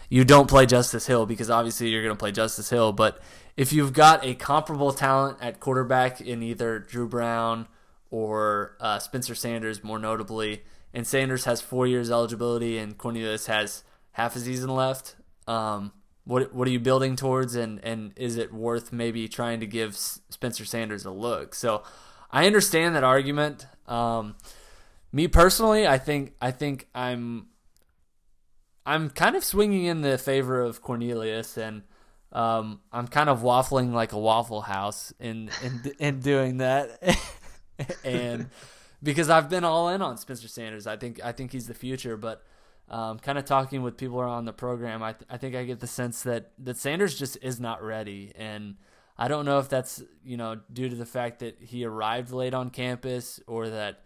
you 0.09 0.25
don't 0.25 0.49
play 0.49 0.65
Justice 0.65 1.07
Hill 1.07 1.25
because 1.25 1.49
obviously 1.49 1.89
you're 1.89 2.03
going 2.03 2.15
to 2.15 2.19
play 2.19 2.31
Justice 2.31 2.69
Hill, 2.69 2.91
but 2.91 3.19
if 3.57 3.71
you've 3.71 3.93
got 3.93 4.25
a 4.25 4.35
comparable 4.35 4.91
talent 4.91 5.37
at 5.41 5.59
quarterback 5.59 6.19
in 6.19 6.43
either 6.43 6.79
Dru 6.79 7.07
Brown 7.07 7.67
or 8.11 8.75
uh, 8.79 8.99
Spencer 8.99 9.33
Sanders, 9.33 9.83
more 9.83 9.99
notably, 9.99 10.63
and 10.93 11.07
Sanders 11.07 11.45
has 11.45 11.61
four 11.61 11.87
years 11.87 12.11
eligibility 12.11 12.77
and 12.77 12.97
Cornelius 12.97 13.47
has 13.47 13.83
half 14.11 14.35
a 14.35 14.39
season 14.39 14.69
left, 14.69 15.15
um, 15.47 15.91
what 16.25 16.53
what 16.53 16.67
are 16.67 16.71
you 16.71 16.79
building 16.79 17.15
towards, 17.15 17.55
and 17.55 17.83
and 17.83 18.11
is 18.15 18.37
it 18.37 18.53
worth 18.53 18.91
maybe 18.91 19.27
trying 19.27 19.59
to 19.61 19.67
give 19.67 19.95
Spencer 19.95 20.65
Sanders 20.65 21.05
a 21.05 21.11
look? 21.11 21.55
So 21.55 21.83
I 22.31 22.45
understand 22.45 22.95
that 22.95 23.03
argument. 23.03 23.67
Um, 23.87 24.35
me 25.11 25.27
personally, 25.27 25.87
I 25.87 25.97
think 25.97 26.33
I 26.41 26.51
think 26.51 26.87
I'm 26.93 27.47
I'm 28.85 29.09
kind 29.09 29.35
of 29.35 29.43
swinging 29.43 29.85
in 29.85 30.01
the 30.01 30.17
favor 30.17 30.61
of 30.61 30.81
Cornelius 30.81 31.57
and 31.57 31.83
um, 32.35 32.81
I'm 32.91 33.07
kind 33.07 33.29
of 33.29 33.39
waffling 33.41 33.93
like 33.93 34.11
a 34.11 34.19
Waffle 34.19 34.61
House 34.61 35.13
in 35.19 35.49
in 35.63 35.93
in 35.99 36.19
doing 36.19 36.57
that, 36.57 37.17
and 38.03 38.49
because 39.01 39.29
I've 39.29 39.49
been 39.49 39.63
all 39.63 39.87
in 39.87 40.01
on 40.01 40.17
Spencer 40.17 40.49
Sanders, 40.49 40.85
I 40.85 40.97
think 40.97 41.23
I 41.23 41.31
think 41.31 41.53
he's 41.53 41.67
the 41.67 41.73
future. 41.73 42.17
But 42.17 42.43
um, 42.89 43.19
kind 43.19 43.37
of 43.37 43.45
talking 43.45 43.81
with 43.81 43.97
people 43.97 44.19
around 44.21 44.45
the 44.45 44.53
program, 44.53 45.01
I 45.01 45.13
th- 45.13 45.25
I 45.29 45.37
think 45.37 45.55
I 45.55 45.63
get 45.63 45.79
the 45.79 45.87
sense 45.87 46.23
that 46.23 46.51
that 46.59 46.77
Sanders 46.77 47.17
just 47.17 47.37
is 47.41 47.59
not 47.59 47.83
ready, 47.83 48.31
and 48.35 48.75
I 49.17 49.27
don't 49.27 49.45
know 49.45 49.59
if 49.59 49.69
that's 49.69 50.03
you 50.23 50.37
know 50.37 50.59
due 50.71 50.89
to 50.89 50.95
the 50.95 51.05
fact 51.05 51.39
that 51.39 51.57
he 51.59 51.83
arrived 51.85 52.31
late 52.31 52.53
on 52.53 52.69
campus 52.69 53.39
or 53.47 53.69
that 53.69 54.01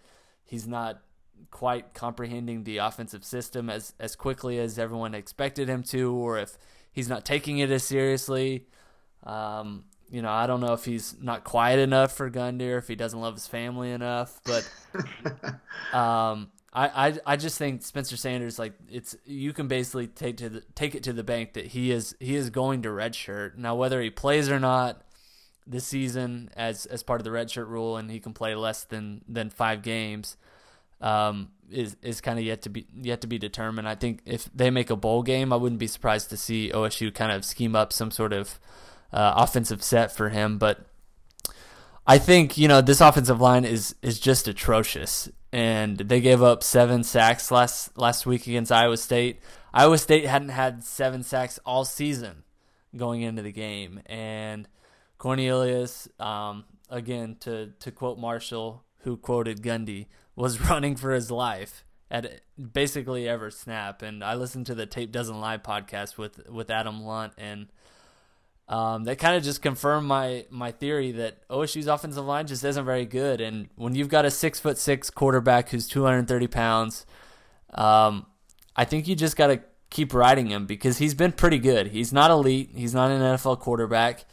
he's 0.46 0.68
not 0.68 1.02
quite 1.52 1.94
comprehending 1.94 2.64
the 2.64 2.78
offensive 2.78 3.26
system 3.26 3.70
as 3.70 3.94
as 4.00 4.16
quickly 4.16 4.60
as 4.60 4.80
everyone 4.80 5.14
expected 5.14 5.68
him 5.68 5.84
to, 5.84 6.14
or 6.14 6.38
if 6.38 6.58
he's 6.92 7.10
not 7.10 7.26
taking 7.26 7.60
it 7.60 7.72
as 7.72 7.84
seriously. 7.84 8.66
Um, 9.24 9.86
you 10.10 10.22
know, 10.22 10.32
I 10.32 10.48
don't 10.48 10.62
know 10.62 10.74
if 10.74 10.86
he's 10.86 11.16
not 11.22 11.44
quiet 11.44 11.80
enough 11.80 12.14
for 12.14 12.32
Gundy 12.32 12.74
or 12.74 12.78
if 12.78 12.88
he 12.88 12.96
doesn't 12.96 13.20
love 13.20 13.36
his 13.36 13.46
family 13.46 13.92
enough, 13.92 14.40
but 14.44 14.68
um, 15.98 16.50
I, 16.72 17.08
I 17.08 17.20
I 17.26 17.36
just 17.36 17.58
think 17.58 17.82
Spencer 17.82 18.18
Sanders 18.18 18.60
like 18.60 18.74
it's 18.92 19.16
you 19.26 19.54
can 19.54 19.68
basically 19.68 20.08
take 20.08 20.38
to 20.38 20.50
the, 20.50 20.64
take 20.76 20.96
it 20.96 21.04
to 21.04 21.14
the 21.14 21.24
bank 21.24 21.54
that 21.54 21.68
he 21.68 21.92
is 21.92 22.16
he 22.20 22.36
is 22.36 22.50
going 22.50 22.84
to 22.84 22.90
redshirt 22.90 23.58
now 23.58 23.76
whether 23.76 24.02
he 24.02 24.10
plays 24.10 24.50
or 24.50 24.60
not 24.60 25.02
this 25.66 25.86
season 25.86 26.50
as 26.56 26.86
as 26.86 27.02
part 27.04 27.20
of 27.20 27.24
the 27.24 27.32
redshirt 27.32 27.68
rule 27.68 27.98
and 27.98 28.12
he 28.12 28.20
can 28.20 28.34
play 28.34 28.54
less 28.54 28.84
than 28.84 29.22
than 29.28 29.50
five 29.50 29.82
games 29.82 30.38
um, 31.02 31.50
is 31.72 31.96
is 32.02 32.22
kind 32.22 32.40
of 32.40 32.46
yet 32.46 32.62
to 32.64 32.70
be 32.70 32.86
yet 32.94 33.22
to 33.22 33.28
be 33.28 33.38
determined. 33.38 33.88
I 33.88 33.96
think 33.96 34.22
if 34.26 34.50
they 34.54 34.70
make 34.70 34.90
a 34.90 34.96
bowl 34.96 35.24
game, 35.24 35.54
I 35.54 35.56
wouldn't 35.56 35.80
be 35.80 35.88
surprised 35.88 36.30
to 36.32 36.38
see 36.38 36.72
OSU 36.74 37.14
kind 37.14 37.32
of 37.32 37.46
scheme 37.46 37.76
up 37.76 37.94
some 37.94 38.12
sort 38.12 38.34
of 38.34 38.60
uh, 39.14 39.34
offensive 39.38 39.84
set 39.84 40.12
for 40.12 40.30
him. 40.30 40.58
But 40.58 40.86
I 42.06 42.18
think 42.18 42.58
you 42.58 42.68
know 42.68 42.82
this 42.82 43.02
offensive 43.02 43.40
line 43.40 43.66
is 43.66 43.96
is 44.02 44.20
just 44.20 44.48
atrocious, 44.48 45.30
and 45.52 45.98
they 45.98 46.22
gave 46.22 46.42
up 46.42 46.64
seven 46.64 47.04
sacks 47.04 47.52
last 47.52 47.98
last 47.98 48.26
week 48.26 48.48
against 48.48 48.72
Iowa 48.72 48.98
State. 48.98 49.40
Iowa 49.74 49.98
State 49.98 50.26
hadn't 50.26 50.50
had 50.50 50.84
seven 50.84 51.24
sacks 51.24 51.60
all 51.66 51.86
season 51.86 52.44
going 52.96 53.22
into 53.22 53.42
the 53.42 53.52
game, 53.52 54.02
and 54.06 54.68
Cornelius, 55.18 56.08
um, 56.20 56.66
again 56.90 57.36
to 57.42 57.72
to 57.80 57.92
quote 57.92 58.18
Marshall, 58.18 58.84
who 59.00 59.18
quoted 59.18 59.62
Gundy 59.62 60.08
was 60.36 60.60
running 60.70 60.96
for 60.96 61.12
his 61.14 61.30
life. 61.30 61.84
at 62.12 62.42
basically 62.74 63.28
every 63.28 63.52
snap. 63.52 64.02
And 64.02 64.24
I 64.24 64.34
listened 64.34 64.66
to 64.68 64.76
the 64.76 64.88
Tape 64.88 65.12
Doesn't 65.12 65.40
Lie 65.40 65.58
podcast 65.58 66.18
with 66.18 66.50
with 66.50 66.70
Adam 66.70 67.04
Lunt, 67.04 67.34
and 67.38 67.68
um, 68.70 69.06
that 69.06 69.18
kind 69.18 69.36
of 69.36 69.44
just 69.44 69.64
confirmed 69.64 70.08
my 70.08 70.46
my 70.52 70.72
theory 70.72 71.12
that 71.14 71.48
OSU's 71.50 71.88
offensive 71.88 72.24
line 72.24 72.46
just 72.46 72.64
isn't 72.64 72.86
very 72.86 73.06
good. 73.06 73.42
And 73.42 73.68
when 73.76 73.96
you've 73.96 74.10
got 74.10 74.26
a 74.26 74.32
six 74.32 74.60
foot 74.60 74.78
six 74.78 75.10
quarterback 75.10 75.70
who's 75.70 75.88
230 75.88 76.48
pounds, 76.48 77.08
um, 77.74 78.28
I 78.76 78.86
think 78.86 79.08
you 79.08 79.16
just 79.16 79.36
got 79.36 79.48
to 79.48 79.62
keep 79.90 80.14
riding 80.14 80.52
him 80.52 80.68
because 80.68 81.00
he's 81.00 81.16
been 81.16 81.32
pretty 81.32 81.58
good. 81.58 81.88
He's 81.88 82.14
not 82.14 82.30
elite. 82.30 82.70
He's 82.76 82.94
not 82.94 83.10
an 83.10 83.22
NFL 83.22 83.60
quarterback, 83.60 84.26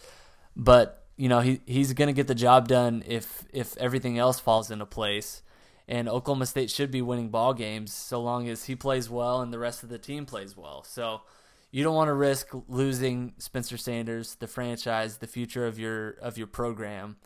but 0.54 1.06
you 1.16 1.30
know 1.30 1.40
he 1.40 1.62
he's 1.64 1.94
going 1.94 2.08
to 2.08 2.12
get 2.12 2.26
the 2.26 2.34
job 2.34 2.68
done 2.68 3.04
if 3.06 3.46
if 3.54 3.74
everything 3.78 4.18
else 4.18 4.38
falls 4.38 4.70
into 4.70 4.84
place. 4.84 5.42
And 5.88 6.10
Oklahoma 6.10 6.44
State 6.44 6.68
should 6.68 6.90
be 6.90 7.00
winning 7.00 7.30
ball 7.30 7.54
games 7.54 7.92
so 7.92 8.20
long 8.20 8.48
as 8.48 8.64
he 8.64 8.74
plays 8.74 9.08
well 9.08 9.40
and 9.40 9.50
the 9.50 9.58
rest 9.58 9.82
of 9.82 9.88
the 9.88 9.98
team 9.98 10.26
plays 10.26 10.56
well. 10.56 10.82
So 10.82 11.22
you 11.70 11.82
don't 11.84 11.94
want 11.94 12.08
to 12.08 12.14
risk 12.14 12.48
losing 12.68 13.34
Spencer 13.38 13.76
Sanders, 13.76 14.36
the 14.36 14.46
franchise, 14.46 15.18
the 15.18 15.26
future 15.26 15.66
of 15.66 15.78
your 15.78 16.10
of 16.22 16.38
your 16.38 16.46
program, 16.46 17.16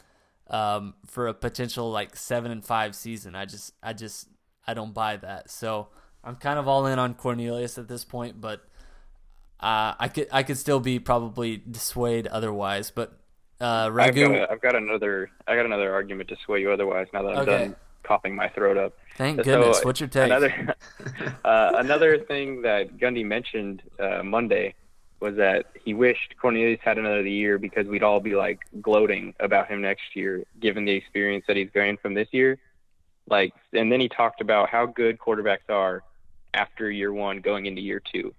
um, 0.49 0.95
for 1.07 1.29
a 1.29 1.35
potential 1.35 1.91
like 1.91 2.17
seven 2.17 2.51
and 2.51 2.65
five 2.65 2.95
season. 2.95 3.35
I 3.35 3.45
just 3.45 3.73
I 3.83 3.93
just 3.93 4.29
I 4.67 4.75
don't 4.75 4.95
buy 4.95 5.17
that. 5.19 5.51
So 5.51 5.89
I'm 6.25 6.37
kind 6.37 6.59
of 6.59 6.69
all 6.69 6.87
in 6.87 6.99
on 6.99 7.15
Cornelius 7.15 7.79
at 7.79 7.89
this 7.89 8.05
point, 8.05 8.41
but 8.41 8.61
uh, 9.61 9.95
I 9.99 10.09
could 10.09 10.29
I 10.33 10.43
could 10.43 10.59
still 10.59 10.81
be 10.81 10.99
probably 10.99 11.59
dissuade 11.59 12.27
otherwise. 12.27 12.91
But 12.91 13.19
uh, 13.61 13.89
Ragu, 13.89 14.09
I've 14.09 14.15
got, 14.15 14.33
a, 14.33 14.53
I've 14.53 14.61
got 14.61 14.77
another 14.77 15.31
I 15.47 15.55
got 15.55 15.67
another 15.67 15.93
argument 15.93 16.29
to 16.31 16.37
sway 16.45 16.61
you 16.61 16.73
otherwise. 16.73 17.07
Now 17.13 17.23
that 17.23 17.33
I'm 17.33 17.39
okay. 17.39 17.59
done 17.59 17.77
coughing 18.03 18.35
my 18.35 18.49
throat 18.49 18.77
up. 18.77 18.95
Thank 19.21 19.37
so, 19.37 19.45
goodness. 19.45 19.85
What's 19.85 20.01
your 20.01 20.09
take? 20.09 20.31
Another 20.31 20.75
uh, 21.45 21.73
another 21.75 22.17
thing 22.17 22.63
that 22.63 22.97
Gundy 22.97 23.23
mentioned 23.23 23.83
uh, 23.99 24.23
Monday 24.23 24.75
was 25.21 25.37
that 25.37 25.67
he 25.85 25.93
wished 25.93 26.37
Cornelius 26.41 26.81
had 26.83 26.97
another 26.97 27.27
year 27.27 27.59
because 27.59 27.87
we'd 27.87 28.03
all 28.03 28.21
be 28.21 28.35
like 28.35 28.61
gloating 28.81 29.35
about 29.39 29.69
him 29.69 29.83
next 29.83 30.17
year, 30.17 30.43
given 30.59 30.87
the 30.87 30.93
experience 30.93 31.45
that 31.49 31.59
he's 31.59 31.69
gained 31.75 32.01
from 32.01 32.15
this 32.15 32.29
year. 32.33 32.59
Like, 33.29 33.53
and 33.75 33.93
then 33.93 34.01
he 34.01 34.09
talked 34.09 34.41
about 34.41 34.71
how 34.71 34.87
good 34.87 35.19
quarterbacks 35.19 35.69
are 35.69 36.03
after 36.55 36.91
year 36.91 37.13
one 37.13 37.43
going 37.43 37.67
into 37.67 37.83
year 37.83 38.01
two. 38.01 38.35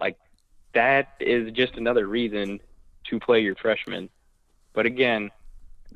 Like 0.00 0.16
that 0.72 1.08
is 1.20 1.52
just 1.52 1.74
another 1.74 2.06
reason 2.06 2.58
to 3.04 3.20
play 3.20 3.40
your 3.40 3.56
freshman. 3.56 4.08
But 4.72 4.86
again, 4.86 5.30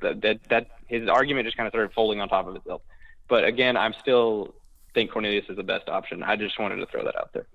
that 0.03 0.21
that, 0.21 0.45
that 0.51 0.67
his 0.89 1.09
argument 1.09 1.47
just 1.47 1.57
kind 1.57 1.67
of 1.67 1.71
started 1.71 1.95
folding 1.95 2.21
on 2.21 2.29
top 2.29 2.47
of 2.47 2.55
itself. 2.55 2.83
But 3.29 3.45
again, 3.45 3.77
I'm 3.77 3.95
still 4.01 4.55
think 4.95 5.11
Cornelius 5.11 5.45
is 5.49 5.57
the 5.57 5.63
best 5.63 5.89
option. 5.89 6.23
I 6.23 6.37
just 6.37 6.59
wanted 6.59 6.77
to 6.77 6.87
throw 6.87 7.05
that 7.05 7.17
out 7.17 7.33
there. 7.33 7.47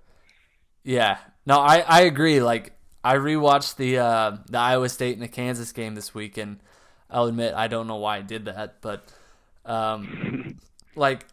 Yeah. 0.84 1.18
No, 1.46 1.60
I, 1.60 1.80
I 1.80 2.02
agree. 2.02 2.42
Like 2.42 2.74
I 3.04 3.16
rewatched 3.16 3.76
the 3.76 3.98
uh, 3.98 4.38
the 4.48 4.60
Iowa 4.60 4.90
State 4.90 5.14
and 5.14 5.24
the 5.24 5.28
Kansas 5.28 5.72
game 5.72 5.96
this 5.96 6.14
week 6.14 6.38
and 6.38 6.60
I'll 7.10 7.26
admit 7.26 7.54
I 7.56 7.68
don't 7.68 7.88
know 7.88 7.98
why 7.98 8.18
I 8.18 8.22
did 8.22 8.46
that, 8.46 8.82
but 8.82 9.04
um 9.66 10.60
like 10.96 11.26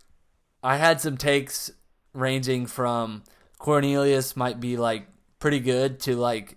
I 0.62 0.77
had 0.77 1.01
some 1.01 1.16
takes 1.16 1.70
ranging 2.12 2.66
from 2.66 3.22
Cornelius 3.59 4.37
might 4.37 4.61
be 4.61 4.77
like 4.77 5.07
pretty 5.38 5.61
good 5.61 6.01
to 6.01 6.16
like 6.16 6.57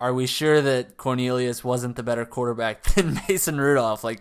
are 0.00 0.14
we 0.14 0.26
sure 0.26 0.60
that 0.60 0.96
Cornelius 0.96 1.64
wasn't 1.64 1.96
the 1.96 2.02
better 2.02 2.24
quarterback 2.24 2.82
than 2.94 3.20
Mason 3.28 3.60
Rudolph? 3.60 4.04
Like 4.04 4.20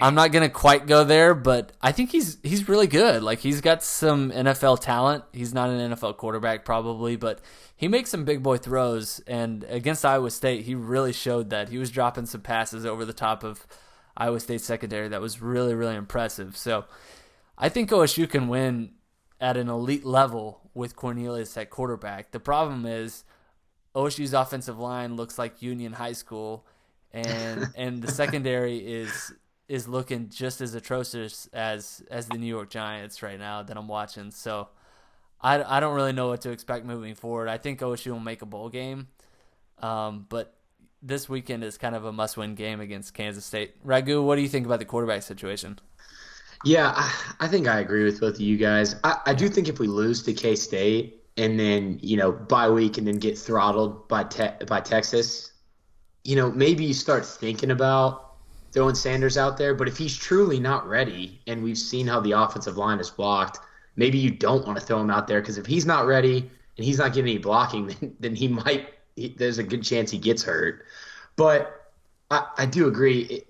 I'm 0.00 0.14
not 0.14 0.32
gonna 0.32 0.48
quite 0.48 0.86
go 0.86 1.04
there, 1.04 1.34
but 1.34 1.72
I 1.80 1.92
think 1.92 2.10
he's 2.10 2.38
he's 2.42 2.68
really 2.68 2.86
good. 2.86 3.22
Like 3.22 3.38
he's 3.40 3.60
got 3.60 3.82
some 3.82 4.30
NFL 4.30 4.80
talent. 4.80 5.24
He's 5.32 5.54
not 5.54 5.70
an 5.70 5.92
NFL 5.92 6.16
quarterback 6.16 6.64
probably, 6.64 7.16
but 7.16 7.40
he 7.76 7.88
makes 7.88 8.10
some 8.10 8.24
big 8.24 8.42
boy 8.42 8.58
throws. 8.58 9.20
And 9.26 9.64
against 9.64 10.04
Iowa 10.04 10.30
State, 10.30 10.64
he 10.64 10.74
really 10.74 11.12
showed 11.12 11.50
that. 11.50 11.68
He 11.68 11.78
was 11.78 11.90
dropping 11.90 12.26
some 12.26 12.40
passes 12.40 12.84
over 12.84 13.04
the 13.04 13.12
top 13.12 13.44
of 13.44 13.66
Iowa 14.16 14.40
State 14.40 14.60
secondary 14.60 15.08
that 15.08 15.20
was 15.20 15.40
really 15.40 15.74
really 15.74 15.96
impressive. 15.96 16.56
So 16.56 16.84
I 17.56 17.68
think 17.68 17.90
OSU 17.90 18.28
can 18.28 18.48
win 18.48 18.92
at 19.40 19.56
an 19.56 19.68
elite 19.68 20.04
level 20.04 20.60
with 20.74 20.96
Cornelius 20.96 21.56
at 21.56 21.70
quarterback. 21.70 22.32
The 22.32 22.40
problem 22.40 22.84
is 22.84 23.24
OSU's 23.94 24.34
offensive 24.34 24.78
line 24.78 25.16
looks 25.16 25.38
like 25.38 25.62
Union 25.62 25.92
High 25.92 26.12
School, 26.12 26.66
and 27.12 27.68
and 27.76 28.02
the 28.02 28.10
secondary 28.10 28.78
is 28.78 29.32
is 29.68 29.88
looking 29.88 30.28
just 30.28 30.60
as 30.60 30.74
atrocious 30.74 31.48
as 31.52 32.02
as 32.10 32.26
the 32.28 32.38
New 32.38 32.46
York 32.46 32.70
Giants 32.70 33.22
right 33.22 33.38
now 33.38 33.62
that 33.62 33.76
I'm 33.76 33.88
watching. 33.88 34.30
So 34.30 34.68
I, 35.40 35.62
I 35.76 35.80
don't 35.80 35.94
really 35.94 36.12
know 36.12 36.28
what 36.28 36.42
to 36.42 36.50
expect 36.50 36.84
moving 36.84 37.14
forward. 37.14 37.48
I 37.48 37.58
think 37.58 37.80
OSU 37.80 38.12
will 38.12 38.20
make 38.20 38.42
a 38.42 38.46
bowl 38.46 38.68
game, 38.68 39.08
um, 39.80 40.26
but 40.28 40.54
this 41.02 41.28
weekend 41.28 41.62
is 41.62 41.76
kind 41.76 41.94
of 41.94 42.06
a 42.06 42.12
must-win 42.12 42.54
game 42.54 42.80
against 42.80 43.12
Kansas 43.12 43.44
State. 43.44 43.74
Ragu, 43.84 44.24
what 44.24 44.36
do 44.36 44.42
you 44.42 44.48
think 44.48 44.64
about 44.64 44.78
the 44.78 44.86
quarterback 44.86 45.22
situation? 45.22 45.78
Yeah, 46.64 46.94
I, 46.96 47.12
I 47.40 47.48
think 47.48 47.68
I 47.68 47.80
agree 47.80 48.04
with 48.04 48.20
both 48.20 48.36
of 48.36 48.40
you 48.40 48.56
guys. 48.56 48.96
I, 49.04 49.18
I 49.26 49.34
do 49.34 49.50
think 49.50 49.68
if 49.68 49.78
we 49.78 49.86
lose 49.86 50.22
to 50.22 50.32
K 50.32 50.56
State 50.56 51.22
and 51.36 51.58
then 51.58 51.98
you 52.02 52.16
know 52.16 52.32
bye 52.32 52.70
week 52.70 52.96
and 52.96 53.06
then 53.06 53.18
get 53.18 53.36
throttled 53.36 54.08
by 54.08 54.24
te- 54.24 54.64
by 54.66 54.80
Texas, 54.80 55.52
you 56.24 56.36
know 56.36 56.50
maybe 56.50 56.84
you 56.84 56.94
start 56.94 57.26
thinking 57.26 57.70
about 57.70 58.33
throwing 58.74 58.94
Sanders 58.94 59.38
out 59.38 59.56
there. 59.56 59.74
But 59.74 59.88
if 59.88 59.96
he's 59.96 60.16
truly 60.16 60.60
not 60.60 60.86
ready, 60.86 61.40
and 61.46 61.62
we've 61.62 61.78
seen 61.78 62.06
how 62.06 62.20
the 62.20 62.32
offensive 62.32 62.76
line 62.76 62.98
is 62.98 63.08
blocked, 63.08 63.60
maybe 63.96 64.18
you 64.18 64.30
don't 64.30 64.66
want 64.66 64.78
to 64.78 64.84
throw 64.84 65.00
him 65.00 65.10
out 65.10 65.28
there 65.28 65.40
because 65.40 65.56
if 65.56 65.64
he's 65.64 65.86
not 65.86 66.06
ready 66.06 66.50
and 66.76 66.84
he's 66.84 66.98
not 66.98 67.14
getting 67.14 67.30
any 67.30 67.38
blocking, 67.38 67.86
then, 68.00 68.16
then 68.20 68.34
he 68.34 68.48
might. 68.48 68.88
He, 69.16 69.28
there's 69.28 69.58
a 69.58 69.62
good 69.62 69.84
chance 69.84 70.10
he 70.10 70.18
gets 70.18 70.42
hurt. 70.42 70.84
But 71.36 71.92
I, 72.30 72.46
I 72.58 72.66
do 72.66 72.88
agree. 72.88 73.20
It, 73.22 73.48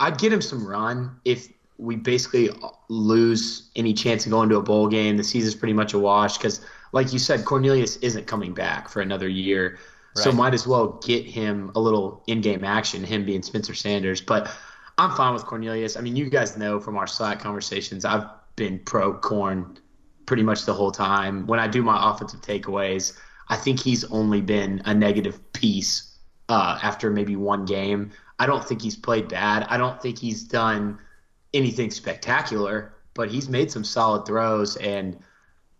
I'd 0.00 0.18
get 0.18 0.32
him 0.32 0.42
some 0.42 0.66
run 0.66 1.16
if 1.24 1.48
we 1.78 1.96
basically 1.96 2.50
lose 2.88 3.70
any 3.76 3.94
chance 3.94 4.26
of 4.26 4.32
going 4.32 4.48
to 4.48 4.56
a 4.56 4.62
bowl 4.62 4.88
game. 4.88 5.16
The 5.16 5.24
season's 5.24 5.54
pretty 5.54 5.72
much 5.72 5.94
a 5.94 5.98
wash 5.98 6.36
because, 6.36 6.60
like 6.92 7.12
you 7.12 7.20
said, 7.20 7.44
Cornelius 7.44 7.96
isn't 7.98 8.26
coming 8.26 8.52
back 8.52 8.88
for 8.88 9.00
another 9.00 9.28
year. 9.28 9.78
Right. 10.16 10.24
So 10.24 10.32
might 10.32 10.54
as 10.54 10.66
well 10.66 11.00
get 11.04 11.26
him 11.26 11.72
a 11.74 11.80
little 11.80 12.22
in-game 12.26 12.64
action, 12.64 13.02
him 13.02 13.24
being 13.24 13.42
Spencer 13.42 13.74
Sanders. 13.74 14.20
But 14.20 14.50
I'm 14.98 15.10
fine 15.16 15.34
with 15.34 15.44
Cornelius. 15.44 15.96
I 15.96 16.00
mean, 16.00 16.16
you 16.16 16.30
guys 16.30 16.56
know 16.56 16.78
from 16.80 16.96
our 16.96 17.06
Slack 17.06 17.40
conversations, 17.40 18.04
I've 18.04 18.26
been 18.56 18.78
pro 18.78 19.14
Corn 19.14 19.78
pretty 20.26 20.42
much 20.42 20.64
the 20.64 20.74
whole 20.74 20.92
time. 20.92 21.46
When 21.46 21.58
I 21.58 21.66
do 21.66 21.82
my 21.82 22.10
offensive 22.10 22.40
takeaways, 22.40 23.16
I 23.48 23.56
think 23.56 23.80
he's 23.80 24.04
only 24.04 24.40
been 24.40 24.82
a 24.84 24.94
negative 24.94 25.52
piece 25.52 26.16
uh, 26.48 26.78
after 26.82 27.10
maybe 27.10 27.36
one 27.36 27.64
game. 27.64 28.12
I 28.38 28.46
don't 28.46 28.64
think 28.64 28.82
he's 28.82 28.96
played 28.96 29.28
bad. 29.28 29.66
I 29.68 29.76
don't 29.76 30.00
think 30.00 30.18
he's 30.18 30.44
done– 30.44 30.98
anything 31.54 31.88
spectacular, 31.88 32.92
but 33.14 33.30
he's 33.30 33.48
made 33.48 33.70
some 33.70 33.84
solid 33.84 34.26
throws, 34.26 34.76
and 34.78 35.16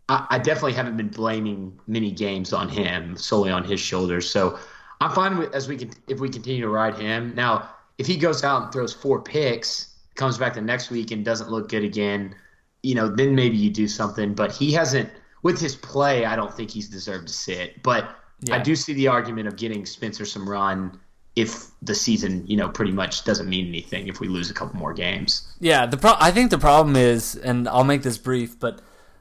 I, 0.08 0.26
I, 0.30 0.38
definitely 0.38 0.74
haven't 0.74 0.96
been 0.96 1.08
blaming 1.08 1.78
many 1.86 2.10
games 2.10 2.52
on 2.52 2.68
him 2.68 3.16
solely 3.16 3.50
on 3.50 3.64
his 3.64 3.80
shoulders. 3.80 4.28
So 4.28 4.58
I'm 5.00 5.10
fine 5.12 5.38
with 5.38 5.54
as 5.54 5.68
we 5.68 5.76
can 5.76 5.90
if 6.08 6.20
we 6.20 6.28
continue 6.28 6.62
to 6.62 6.68
ride 6.68 6.96
him. 6.96 7.34
Now, 7.34 7.70
if 7.98 8.06
he 8.06 8.16
goes 8.16 8.44
out 8.44 8.62
and 8.64 8.72
throws 8.72 8.92
four 8.92 9.22
picks, 9.22 9.94
comes 10.14 10.38
back 10.38 10.54
the 10.54 10.60
next 10.60 10.90
week 10.90 11.10
and 11.10 11.24
doesn't 11.24 11.50
look 11.50 11.68
good 11.68 11.84
again, 11.84 12.34
you 12.82 12.94
know, 12.94 13.08
then 13.08 13.34
maybe 13.34 13.56
you 13.56 13.70
do 13.70 13.88
something. 13.88 14.34
But 14.34 14.52
he 14.52 14.72
hasn't 14.72 15.10
with 15.42 15.60
his 15.60 15.76
play. 15.76 16.24
I 16.24 16.36
don't 16.36 16.52
think 16.52 16.70
he's 16.70 16.88
deserved 16.88 17.28
to 17.28 17.32
sit, 17.32 17.82
but. 17.82 18.16
Yeah. 18.40 18.56
I 18.56 18.58
do 18.58 18.76
see 18.76 18.92
the 18.92 19.06
argument 19.08 19.48
of 19.48 19.56
getting 19.56 19.86
Spencer 19.86 20.26
some 20.26 20.46
run 20.46 21.00
if 21.36 21.66
the 21.82 21.94
season, 21.94 22.46
you 22.46 22.56
know, 22.56 22.68
pretty 22.68 22.92
much 22.92 23.24
doesn't 23.24 23.48
mean 23.48 23.66
anything 23.66 24.06
if 24.06 24.20
we 24.20 24.28
lose 24.28 24.50
a 24.50 24.54
couple 24.54 24.78
more 24.78 24.92
games. 24.92 25.52
Yeah, 25.60 25.86
the 25.86 25.96
pro- 25.96 26.16
I 26.18 26.30
think 26.30 26.50
the 26.50 26.58
problem 26.58 26.94
is, 26.96 27.34
and 27.34 27.68
I'll 27.68 27.84
make 27.84 28.02
this 28.02 28.18
brief, 28.18 28.58
but 28.58 28.80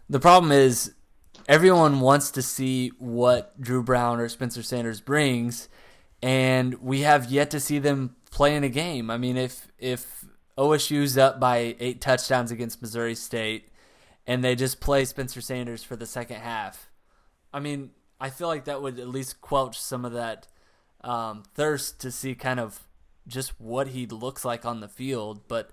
the 0.10 0.20
problem 0.20 0.52
is 0.52 0.94
everyone 1.48 2.00
wants 2.00 2.32
to 2.32 2.42
see 2.42 2.90
what 3.00 3.60
Dru 3.60 3.84
Brown 3.84 4.20
or 4.20 4.30
Spencer 4.30 4.64
Sanders 4.64 5.02
brings, 5.02 5.70
and 6.22 6.76
we 6.76 7.02
have 7.02 7.32
yet 7.32 7.52
to 7.52 7.60
see 7.60 7.80
them 7.80 8.16
play 8.32 8.56
in 8.56 8.64
a 8.64 8.70
game. 8.70 9.10
I 9.10 9.18
mean, 9.18 9.38
if 9.38 9.68
if 9.78 10.26
OSU's 10.58 11.18
up 11.18 11.40
by 11.40 11.76
eight 11.80 12.02
touchdowns 12.02 12.52
against 12.52 12.82
Missouri 12.82 13.16
State, 13.16 13.70
and 14.26 14.44
they 14.44 14.56
just 14.56 14.80
play 14.80 15.06
Spencer 15.06 15.42
Sanders 15.42 15.84
for 15.84 15.96
the 15.96 16.06
second 16.06 16.38
half, 16.38 16.90
I 17.54 17.60
mean, 17.60 17.92
I 18.20 18.30
feel 18.30 18.48
like 18.48 18.66
that 18.66 18.82
would 18.82 19.00
at 19.00 19.08
least 19.08 19.42
quelch 19.42 19.80
some 19.80 20.06
of 20.06 20.14
that 20.14 20.48
um, 21.04 21.44
thirst 21.56 22.00
to 22.02 22.12
see 22.12 22.36
kind 22.36 22.60
of 22.60 22.80
just 23.28 23.60
what 23.60 23.90
he 23.90 24.06
looks 24.06 24.44
like 24.46 24.66
on 24.66 24.80
the 24.80 24.88
field, 24.88 25.48
but 25.48 25.72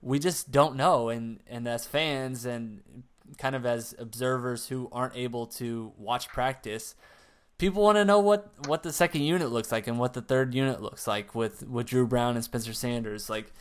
we 0.00 0.18
just 0.18 0.50
don't 0.50 0.76
know. 0.76 1.08
And 1.08 1.40
and 1.46 1.66
as 1.68 1.86
fans 1.86 2.44
and 2.44 3.04
kind 3.38 3.54
of 3.54 3.64
as 3.66 3.94
observers 3.98 4.68
who 4.68 4.88
aren't 4.92 5.16
able 5.16 5.46
to 5.46 5.92
watch 5.96 6.28
practice, 6.28 6.94
people 7.58 7.82
want 7.82 7.96
to 7.96 8.04
know 8.04 8.18
what 8.18 8.52
what 8.66 8.82
the 8.82 8.92
second 8.92 9.22
unit 9.22 9.50
looks 9.50 9.70
like 9.72 9.86
and 9.86 9.98
what 9.98 10.12
the 10.14 10.22
third 10.22 10.54
unit 10.54 10.80
looks 10.82 11.06
like 11.06 11.34
with 11.34 11.66
with 11.68 11.86
Dru 11.86 12.06
Brown 12.06 12.34
and 12.34 12.44
Spencer 12.44 12.72
Sanders. 12.72 13.30
Like 13.30 13.52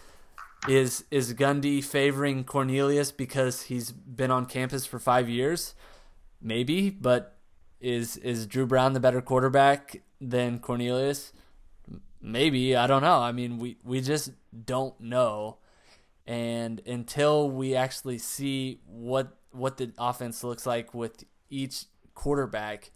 Is 0.68 1.06
is 1.10 1.34
Gundy 1.34 1.84
favoring 1.84 2.44
Cornelius 2.44 3.12
because 3.12 3.64
he's 3.64 3.92
been 3.92 4.30
on 4.32 4.46
campus 4.46 4.86
for 4.86 5.00
five 5.00 5.28
years? 5.28 5.74
Maybe, 6.42 6.90
but 6.90 7.38
is 7.80 8.18
is 8.18 8.46
Dru 8.46 8.66
Brown 8.68 8.94
the 8.94 9.00
better 9.00 9.22
quarterback 9.22 10.04
than 10.20 10.60
Cornelius? 10.60 11.34
Maybe 12.22 12.76
I 12.76 12.86
don't 12.86 13.02
know. 13.02 13.20
I 13.20 13.32
mean, 13.32 13.58
we 13.58 13.78
we 13.84 14.02
just 14.02 14.32
don't 14.66 15.00
know, 15.02 15.58
and 16.28 16.80
until 16.86 17.50
we 17.50 17.76
actually 17.76 18.20
see 18.20 18.82
what 18.86 19.36
what 19.52 19.78
the 19.78 19.92
offense 19.98 20.44
looks 20.44 20.66
like 20.66 20.94
with 20.94 21.24
each 21.50 21.86
quarterback, 22.14 22.92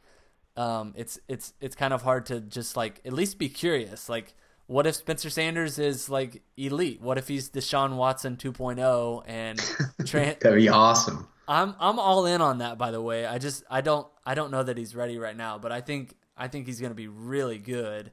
um, 0.58 0.94
it's 0.96 1.20
it's 1.28 1.54
it's 1.60 1.76
kind 1.76 1.94
of 1.94 2.02
hard 2.02 2.26
to 2.28 2.40
just 2.42 2.78
like 2.78 3.02
at 3.06 3.14
least 3.14 3.38
be 3.38 3.50
curious. 3.50 4.10
Like, 4.10 4.34
what 4.68 4.88
if 4.88 4.96
Spencer 4.96 5.30
Sanders 5.30 5.80
is 5.80 6.10
like 6.10 6.42
elite? 6.58 7.02
What 7.02 7.18
if 7.18 7.28
he's 7.28 7.50
Deshaun 7.50 7.96
Watson 7.98 8.38
2.0 8.38 9.24
and 9.28 9.60
Trent? 10.06 10.40
That'd 10.40 10.58
be 10.58 10.70
awesome. 10.70 11.28
I'm 11.48 11.76
I'm 11.80 12.00
all 12.00 12.26
in 12.26 12.42
on 12.42 12.60
that. 12.60 12.78
By 12.78 12.92
the 12.92 13.02
way, 13.02 13.26
I 13.26 13.38
just 13.38 13.64
I 13.70 13.82
don't 13.82 14.08
I 14.26 14.34
don't 14.34 14.52
know 14.52 14.64
that 14.64 14.78
he's 14.78 14.96
ready 14.96 15.18
right 15.18 15.36
now, 15.36 15.58
but 15.58 15.72
I 15.72 15.82
think 15.82 16.16
I 16.38 16.48
think 16.48 16.66
he's 16.66 16.80
going 16.80 16.92
to 16.92 16.96
be 16.96 17.08
really 17.08 17.58
good. 17.58 18.12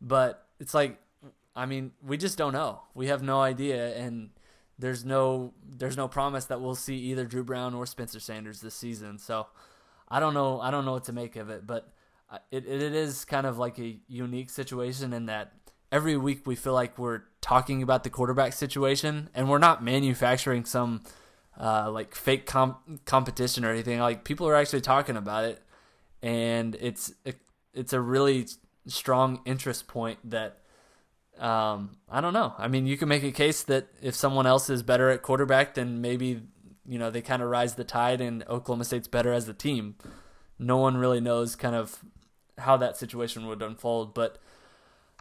But 0.00 0.46
it's 0.58 0.74
like, 0.74 1.00
I 1.54 1.66
mean, 1.66 1.92
we 2.02 2.16
just 2.16 2.36
don't 2.36 2.52
know. 2.52 2.82
We 2.94 3.06
have 3.08 3.22
no 3.22 3.40
idea, 3.40 3.96
and 3.96 4.30
there's 4.78 5.04
no 5.04 5.52
there's 5.66 5.96
no 5.96 6.08
promise 6.08 6.46
that 6.46 6.60
we'll 6.60 6.74
see 6.74 6.96
either 6.96 7.24
Dru 7.24 7.44
Brown 7.44 7.74
or 7.74 7.86
Spencer 7.86 8.20
Sanders 8.20 8.60
this 8.60 8.74
season. 8.74 9.18
So 9.18 9.46
I 10.08 10.20
don't 10.20 10.34
know. 10.34 10.60
I 10.60 10.70
don't 10.70 10.84
know 10.84 10.92
what 10.92 11.04
to 11.04 11.12
make 11.12 11.36
of 11.36 11.50
it, 11.50 11.66
but 11.66 11.92
it, 12.50 12.66
it 12.66 12.94
is 12.94 13.24
kind 13.24 13.46
of 13.46 13.58
like 13.58 13.78
a 13.78 13.98
unique 14.08 14.50
situation 14.50 15.12
in 15.12 15.26
that 15.26 15.52
every 15.92 16.16
week 16.16 16.46
we 16.46 16.56
feel 16.56 16.72
like 16.72 16.98
we're 16.98 17.22
talking 17.40 17.82
about 17.82 18.04
the 18.04 18.10
quarterback 18.10 18.52
situation, 18.52 19.30
and 19.34 19.48
we're 19.48 19.58
not 19.58 19.82
manufacturing 19.82 20.64
some 20.64 21.02
uh, 21.60 21.90
like 21.90 22.14
fake 22.14 22.50
competition 23.04 23.64
or 23.64 23.70
anything. 23.70 23.98
Like 24.00 24.24
people 24.24 24.48
are 24.48 24.56
actually 24.56 24.80
talking 24.80 25.16
about 25.16 25.44
it, 25.44 25.62
and 26.22 26.76
it's 26.80 27.12
it, 27.24 27.36
it's 27.72 27.92
a 27.92 28.00
really 28.00 28.46
strong 28.86 29.40
interest 29.44 29.86
point 29.86 30.18
that 30.30 30.58
um, 31.38 31.96
I 32.08 32.20
don't 32.20 32.32
know. 32.32 32.54
I 32.58 32.68
mean, 32.68 32.86
you 32.86 32.96
can 32.96 33.08
make 33.08 33.22
a 33.22 33.32
case 33.32 33.62
that 33.64 33.88
if 34.02 34.14
someone 34.14 34.46
else 34.46 34.70
is 34.70 34.82
better 34.82 35.10
at 35.10 35.22
quarterback, 35.22 35.74
then 35.74 36.00
maybe 36.00 36.42
you 36.86 36.98
know 36.98 37.10
they 37.10 37.22
kind 37.22 37.42
of 37.42 37.48
rise 37.48 37.74
the 37.74 37.84
tide, 37.84 38.20
and 38.20 38.44
Oklahoma 38.48 38.84
State's 38.84 39.08
better 39.08 39.32
as 39.32 39.48
a 39.48 39.54
team. 39.54 39.96
No 40.58 40.76
one 40.76 40.96
really 40.96 41.20
knows 41.20 41.56
kind 41.56 41.74
of 41.74 41.98
how 42.58 42.76
that 42.78 42.96
situation 42.96 43.46
would 43.46 43.62
unfold, 43.62 44.14
but. 44.14 44.38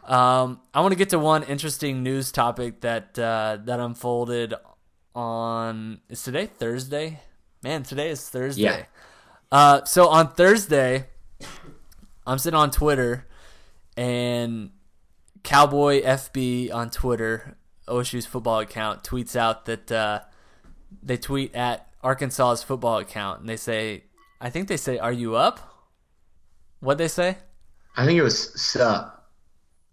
Um, 0.05 0.59
I 0.73 0.81
want 0.81 0.91
to 0.91 0.97
get 0.97 1.07
to 1.11 1.19
one 1.19 1.43
interesting 1.43 2.03
news 2.03 2.29
topic 2.33 2.81
that 2.81 3.17
uh, 3.17 3.57
that 3.63 3.79
unfolded 3.79 4.53
on 5.15 6.01
is 6.09 6.21
today 6.23 6.45
Thursday. 6.45 7.21
Man, 7.63 7.83
today 7.83 8.09
is 8.09 8.27
Thursday. 8.27 8.61
Yeah. 8.61 8.83
Uh, 9.49 9.85
so 9.85 10.09
on 10.09 10.33
Thursday, 10.33 11.07
I'm 12.27 12.37
sitting 12.37 12.59
on 12.59 12.71
Twitter, 12.71 13.25
and 13.95 14.71
Cowboy 15.43 16.01
FB 16.01 16.73
on 16.73 16.89
Twitter, 16.89 17.57
OSU's 17.87 18.25
football 18.25 18.59
account, 18.59 19.03
tweets 19.03 19.35
out 19.35 19.65
that 19.65 19.91
uh, 19.91 20.21
they 21.01 21.17
tweet 21.17 21.53
at 21.53 21.87
Arkansas's 22.01 22.63
football 22.63 22.97
account, 22.97 23.41
and 23.41 23.49
they 23.49 23.57
say, 23.57 24.05
I 24.39 24.49
think 24.49 24.67
they 24.67 24.77
say, 24.77 24.97
"Are 24.97 25.11
you 25.11 25.35
up?" 25.35 25.59
What 26.79 26.97
they 26.97 27.07
say? 27.07 27.37
I 27.95 28.05
think 28.05 28.19
it 28.19 28.23
was 28.23 28.61
sup. 28.61 29.29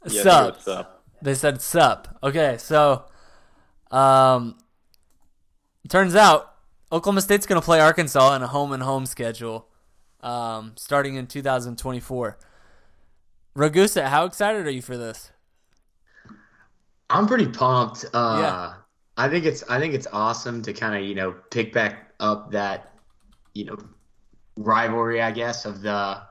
Yeah, 0.07 0.23
sup. 0.23 0.61
sup. 0.61 1.05
They 1.23 1.35
said 1.35 1.61
sup. 1.61 2.19
Okay, 2.23 2.57
so 2.59 3.05
um, 3.91 4.57
turns 5.89 6.17
out 6.17 6.55
Oklahoma 6.91 7.21
State's 7.21 7.47
going 7.47 7.61
to 7.61 7.65
play 7.65 7.81
Arkansas 7.81 8.35
in 8.35 8.43
a 8.43 8.47
home 8.47 8.73
and 8.73 8.83
home 8.83 9.07
schedule 9.07 9.69
um, 10.23 10.73
starting 10.77 11.15
in 11.17 11.27
2024. 11.27 12.39
Ragusa, 13.57 14.09
how 14.09 14.25
excited 14.25 14.67
are 14.67 14.71
you 14.71 14.83
for 14.83 14.97
this? 14.97 15.33
I'm 17.11 17.27
pretty 17.27 17.47
pumped. 17.49 18.05
Uh, 18.15 18.39
yeah. 18.43 18.75
I 19.17 19.29
think 19.29 19.45
it's 19.45 19.63
I 19.69 19.79
think 19.79 19.95
it's 19.95 20.07
awesome 20.13 20.63
to 20.63 20.73
kind 20.73 20.97
of 20.97 21.07
you 21.07 21.15
know 21.15 21.33
pick 21.51 21.73
back 21.73 22.13
up 22.21 22.53
that 22.53 22.95
you 23.55 23.67
know 23.67 23.77
rivalry 24.57 25.21
I 25.21 25.31
guess 25.31 25.65
of 25.65 25.83
the 25.83 26.23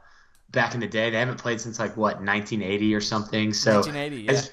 back 0.51 0.73
in 0.73 0.79
the 0.79 0.87
day. 0.87 1.09
They 1.09 1.19
haven't 1.19 1.37
played 1.37 1.61
since 1.61 1.79
like 1.79 1.95
what 1.95 2.15
1980 2.15 2.95
or 2.95 3.01
something. 3.01 3.53
So 3.53 3.75
1980, 3.75 4.23
yeah. 4.23 4.31
it's 4.31 4.51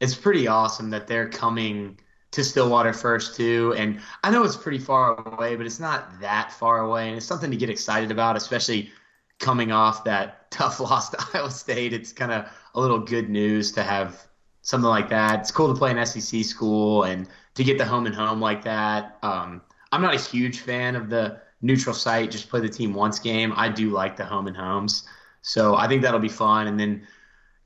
it's 0.00 0.14
pretty 0.14 0.48
awesome 0.48 0.90
that 0.90 1.06
they're 1.06 1.28
coming 1.28 1.98
to 2.32 2.44
Stillwater 2.44 2.92
first 2.92 3.36
too. 3.36 3.74
And 3.76 4.00
I 4.22 4.30
know 4.30 4.44
it's 4.44 4.56
pretty 4.56 4.78
far 4.78 5.14
away, 5.26 5.56
but 5.56 5.64
it's 5.64 5.80
not 5.80 6.20
that 6.20 6.52
far 6.52 6.80
away, 6.80 7.08
and 7.08 7.16
it's 7.16 7.26
something 7.26 7.50
to 7.50 7.56
get 7.56 7.70
excited 7.70 8.10
about, 8.10 8.36
especially 8.36 8.90
coming 9.38 9.72
off 9.72 10.04
that 10.04 10.50
tough 10.50 10.80
loss 10.80 11.10
to 11.10 11.18
Iowa 11.34 11.50
State. 11.50 11.92
It's 11.92 12.12
kind 12.12 12.32
of 12.32 12.46
a 12.74 12.80
little 12.80 12.98
good 12.98 13.30
news 13.30 13.72
to 13.72 13.82
have 13.82 14.26
something 14.62 14.88
like 14.88 15.08
that. 15.10 15.40
It's 15.40 15.50
cool 15.50 15.72
to 15.72 15.78
play 15.78 15.90
an 15.90 16.04
SEC 16.04 16.44
school 16.44 17.04
and 17.04 17.28
to 17.54 17.64
get 17.64 17.78
the 17.78 17.84
home 17.84 18.06
and 18.06 18.14
home 18.14 18.40
like 18.40 18.62
that. 18.64 19.18
Um, 19.22 19.62
I'm 19.92 20.02
not 20.02 20.14
a 20.14 20.18
huge 20.18 20.60
fan 20.60 20.96
of 20.96 21.08
the 21.10 21.40
neutral 21.62 21.94
site, 21.94 22.30
just 22.30 22.48
play 22.48 22.60
the 22.60 22.68
team 22.68 22.94
once 22.94 23.18
game. 23.18 23.52
I 23.56 23.68
do 23.68 23.90
like 23.90 24.16
the 24.16 24.24
home 24.24 24.46
and 24.46 24.56
homes. 24.56 25.04
So 25.42 25.74
I 25.76 25.88
think 25.88 26.02
that'll 26.02 26.20
be 26.20 26.28
fun. 26.28 26.66
And 26.66 26.78
then, 26.78 27.06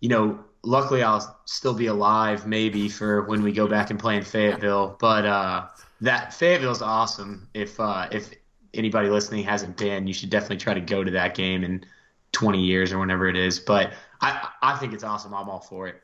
you 0.01 0.09
know, 0.09 0.45
luckily 0.63 1.03
I'll 1.03 1.41
still 1.45 1.75
be 1.75 1.87
alive 1.87 2.47
maybe 2.47 2.89
for 2.89 3.23
when 3.23 3.43
we 3.43 3.53
go 3.53 3.67
back 3.67 3.91
and 3.91 3.99
play 3.99 4.17
in 4.17 4.23
Fayetteville. 4.23 4.97
But 5.01 5.27
uh, 5.27 5.67
that 6.01 6.33
Fayetteville's 6.33 6.83
awesome. 6.83 7.49
If 7.55 7.79
uh, 7.81 8.09
if 8.11 8.31
anybody 8.75 9.09
listening 9.09 9.45
hasn't 9.45 9.77
been, 9.77 10.07
you 10.07 10.15
should 10.15 10.31
definitely 10.31 10.59
try 10.59 10.75
to 10.75 10.81
go 10.81 11.05
to 11.05 11.11
that 11.13 11.35
game 11.35 11.65
in 11.65 11.85
20 12.33 12.61
years 12.61 12.93
or 12.93 12.99
whenever 12.99 13.29
it 13.29 13.37
is. 13.37 13.59
But 13.59 13.93
I 14.21 14.49
I 14.63 14.77
think 14.77 14.93
it's 14.93 15.05
awesome. 15.05 15.35
I'm 15.35 15.49
all 15.49 15.61
for 15.61 15.89
it. 15.89 16.03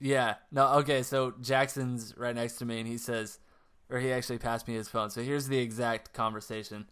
Yeah. 0.00 0.34
No. 0.50 0.68
Okay. 0.78 1.02
So 1.02 1.34
Jackson's 1.40 2.14
right 2.16 2.34
next 2.34 2.56
to 2.58 2.64
me, 2.64 2.80
and 2.80 2.88
he 2.88 2.98
says, 2.98 3.38
or 3.90 3.98
he 3.98 4.12
actually 4.12 4.38
passed 4.38 4.68
me 4.68 4.74
his 4.74 4.88
phone. 4.88 5.10
So 5.10 5.22
here's 5.22 5.48
the 5.48 5.58
exact 5.58 6.12
conversation. 6.12 6.86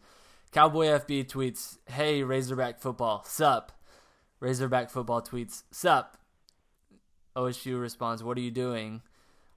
Cowboy 0.53 0.87
FB 0.87 1.25
tweets, 1.25 1.79
"Hey 1.87 2.23
Razorback 2.23 2.79
football, 2.81 3.25
sup." 3.25 3.73
Razorback 4.41 4.91
football 4.91 5.21
tweets, 5.21 5.65
"Sup." 5.71 6.17
OSU 7.37 7.81
responds, 7.81 8.23
"What 8.23 8.39
are 8.39 8.43
you 8.43 8.51
doing?" 8.51 9.03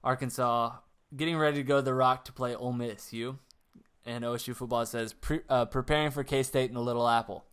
Arkansas 0.02 0.72
getting 1.16 1.36
ready 1.38 1.58
to 1.58 1.62
go 1.62 1.76
to 1.76 1.82
the 1.82 1.94
Rock 1.94 2.24
to 2.24 2.32
play 2.32 2.54
Ole 2.54 2.72
Miss. 2.72 3.12
You 3.12 3.38
and 4.04 4.24
OSU 4.24 4.54
football 4.54 4.86
says, 4.86 5.12
Pre- 5.12 5.42
uh, 5.48 5.66
"Preparing 5.66 6.10
for 6.10 6.24
K 6.24 6.42
State 6.42 6.70
and 6.70 6.76
the 6.76 6.82
Little 6.82 7.08
Apple." 7.08 7.44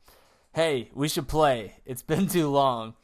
Hey, 0.54 0.90
we 0.94 1.08
should 1.08 1.28
play. 1.28 1.76
It's 1.86 2.02
been 2.02 2.28
too 2.28 2.50
long. 2.50 2.96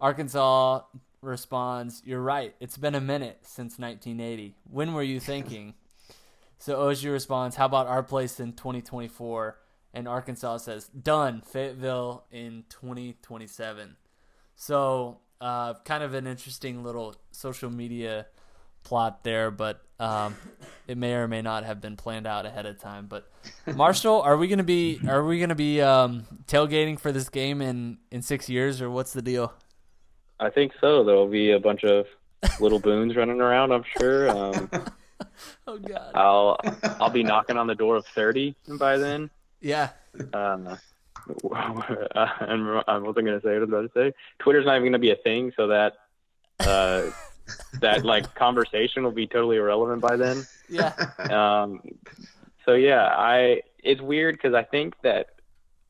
Arkansas 0.00 0.82
responds, 1.24 2.02
You're 2.04 2.20
right. 2.20 2.54
It's 2.60 2.76
been 2.76 2.94
a 2.94 3.00
minute 3.00 3.38
since 3.42 3.78
1980. 3.78 4.54
When 4.70 4.94
were 4.94 5.02
you 5.02 5.20
thinking? 5.20 5.74
so 6.58 6.76
OSU 6.78 7.12
responds, 7.12 7.56
How 7.56 7.66
about 7.66 7.86
our 7.86 8.02
place 8.02 8.40
in 8.40 8.52
2024? 8.52 9.58
And 9.92 10.08
Arkansas 10.08 10.58
says, 10.58 10.88
Done. 10.88 11.40
Fayetteville 11.40 12.24
in 12.30 12.64
2027. 12.68 13.96
So, 14.56 15.18
uh, 15.40 15.74
kind 15.84 16.02
of 16.02 16.14
an 16.14 16.26
interesting 16.26 16.84
little 16.84 17.16
social 17.32 17.70
media 17.70 18.26
plot 18.84 19.24
there, 19.24 19.50
but 19.50 19.82
um, 19.98 20.36
it 20.86 20.96
may 20.96 21.14
or 21.14 21.26
may 21.26 21.42
not 21.42 21.64
have 21.64 21.80
been 21.80 21.96
planned 21.96 22.26
out 22.26 22.46
ahead 22.46 22.66
of 22.66 22.78
time. 22.78 23.06
But 23.06 23.30
Marshall, 23.74 24.22
are 24.22 24.36
we 24.36 24.46
gonna 24.46 24.62
be 24.62 25.00
are 25.08 25.24
we 25.24 25.40
gonna 25.40 25.54
be 25.54 25.80
um, 25.80 26.26
tailgating 26.46 27.00
for 27.00 27.10
this 27.10 27.28
game 27.28 27.60
in 27.60 27.98
in 28.10 28.22
six 28.22 28.48
years, 28.48 28.80
or 28.80 28.90
what's 28.90 29.12
the 29.12 29.22
deal? 29.22 29.52
I 30.40 30.50
think 30.50 30.72
so. 30.80 31.04
There'll 31.04 31.28
be 31.28 31.52
a 31.52 31.60
bunch 31.60 31.84
of 31.84 32.06
little 32.60 32.78
Boones 32.80 33.16
running 33.16 33.40
around. 33.40 33.72
I'm 33.72 33.84
sure. 33.98 34.30
Um, 34.30 34.70
oh 35.66 35.78
God. 35.78 36.10
I'll 36.14 36.58
I'll 37.00 37.10
be 37.10 37.22
knocking 37.22 37.56
on 37.56 37.66
the 37.66 37.74
door 37.74 37.96
of 37.96 38.06
thirty 38.06 38.54
by 38.78 38.98
then. 38.98 39.30
Yeah. 39.60 39.90
Um, 40.32 40.78
and 41.50 42.82
I 42.86 42.98
wasn't 42.98 43.26
gonna 43.26 43.40
say 43.40 43.50
what 43.50 43.56
I 43.56 43.58
was 43.58 43.68
about 43.68 43.82
to 43.82 43.90
say. 43.94 44.12
Twitter's 44.38 44.66
not 44.66 44.76
even 44.76 44.88
gonna 44.88 44.98
be 44.98 45.10
a 45.10 45.16
thing, 45.16 45.52
so 45.56 45.68
that 45.68 45.94
uh, 46.60 47.10
that 47.80 48.04
like 48.04 48.34
conversation 48.34 49.04
will 49.04 49.12
be 49.12 49.26
totally 49.26 49.56
irrelevant 49.56 50.02
by 50.02 50.16
then. 50.16 50.46
Yeah. 50.68 50.92
Um. 51.18 51.80
So 52.64 52.74
yeah, 52.74 53.06
I 53.06 53.62
it's 53.82 54.00
weird 54.00 54.36
because 54.36 54.54
I 54.54 54.64
think 54.64 54.94
that 55.02 55.28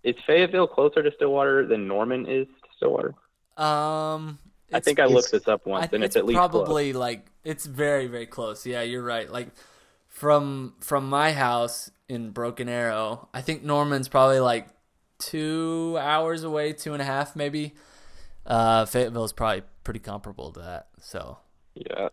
is 0.02 0.16
Fayetteville 0.26 0.66
closer 0.66 1.02
to 1.02 1.10
Stillwater 1.16 1.66
than 1.66 1.88
Norman 1.88 2.26
is 2.26 2.46
to 2.46 2.68
Stillwater. 2.76 3.14
Um, 3.56 4.38
I 4.72 4.80
think 4.80 4.98
I 4.98 5.06
looked 5.06 5.30
this 5.30 5.46
up 5.46 5.66
once, 5.66 5.92
and 5.92 6.02
it's, 6.02 6.16
it's 6.16 6.16
at 6.16 6.26
least 6.26 6.36
probably 6.36 6.92
close. 6.92 7.00
like 7.00 7.26
it's 7.44 7.66
very 7.66 8.06
very 8.06 8.26
close. 8.26 8.66
Yeah, 8.66 8.82
you're 8.82 9.02
right. 9.02 9.30
Like 9.30 9.48
from 10.08 10.74
from 10.80 11.08
my 11.08 11.32
house 11.32 11.90
in 12.08 12.30
Broken 12.30 12.68
Arrow, 12.68 13.28
I 13.32 13.40
think 13.40 13.62
Norman's 13.62 14.08
probably 14.08 14.40
like 14.40 14.68
two 15.18 15.96
hours 16.00 16.44
away, 16.44 16.72
two 16.72 16.92
and 16.92 17.02
a 17.02 17.04
half 17.04 17.36
maybe. 17.36 17.74
Uh, 18.46 18.84
Fayetteville 18.84 19.24
is 19.24 19.32
probably 19.32 19.62
pretty 19.84 20.00
comparable 20.00 20.52
to 20.52 20.60
that. 20.60 20.88
So 21.00 21.38
yeah, 21.74 22.08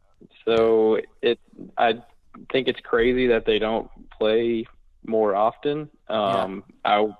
so 0.45 0.99
it 1.21 1.39
I 1.77 2.01
think 2.51 2.67
it's 2.67 2.79
crazy 2.81 3.27
that 3.27 3.45
they 3.45 3.59
don't 3.59 3.89
play 4.17 4.65
more 5.05 5.35
often. 5.35 5.89
Um, 6.07 6.63
yeah. 6.85 6.99
I, 6.99 7.15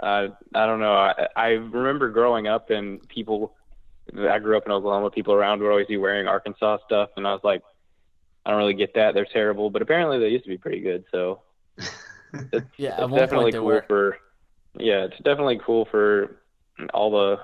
I, 0.00 0.28
I 0.54 0.66
don't 0.66 0.80
know. 0.80 0.94
I, 0.94 1.28
I 1.36 1.48
remember 1.50 2.10
growing 2.10 2.46
up 2.46 2.70
and 2.70 3.06
people. 3.08 3.54
I 4.16 4.38
grew 4.38 4.56
up 4.56 4.66
in 4.66 4.72
Oklahoma. 4.72 5.10
People 5.10 5.34
around 5.34 5.60
would 5.60 5.70
always 5.70 5.88
be 5.88 5.96
wearing 5.96 6.28
Arkansas 6.28 6.78
stuff, 6.86 7.10
and 7.16 7.26
I 7.26 7.32
was 7.32 7.40
like, 7.42 7.62
I 8.44 8.50
don't 8.50 8.58
really 8.58 8.74
get 8.74 8.94
that. 8.94 9.14
They're 9.14 9.26
terrible, 9.26 9.70
but 9.70 9.82
apparently 9.82 10.18
they 10.18 10.28
used 10.28 10.44
to 10.44 10.50
be 10.50 10.58
pretty 10.58 10.80
good. 10.80 11.04
So 11.10 11.42
it's, 11.78 12.66
yeah, 12.78 13.04
it's 13.04 13.14
definitely 13.14 13.52
cool 13.52 13.80
for. 13.88 14.18
Yeah, 14.78 15.06
it's 15.06 15.18
definitely 15.24 15.60
cool 15.64 15.86
for 15.90 16.42
all 16.92 17.10
the 17.10 17.40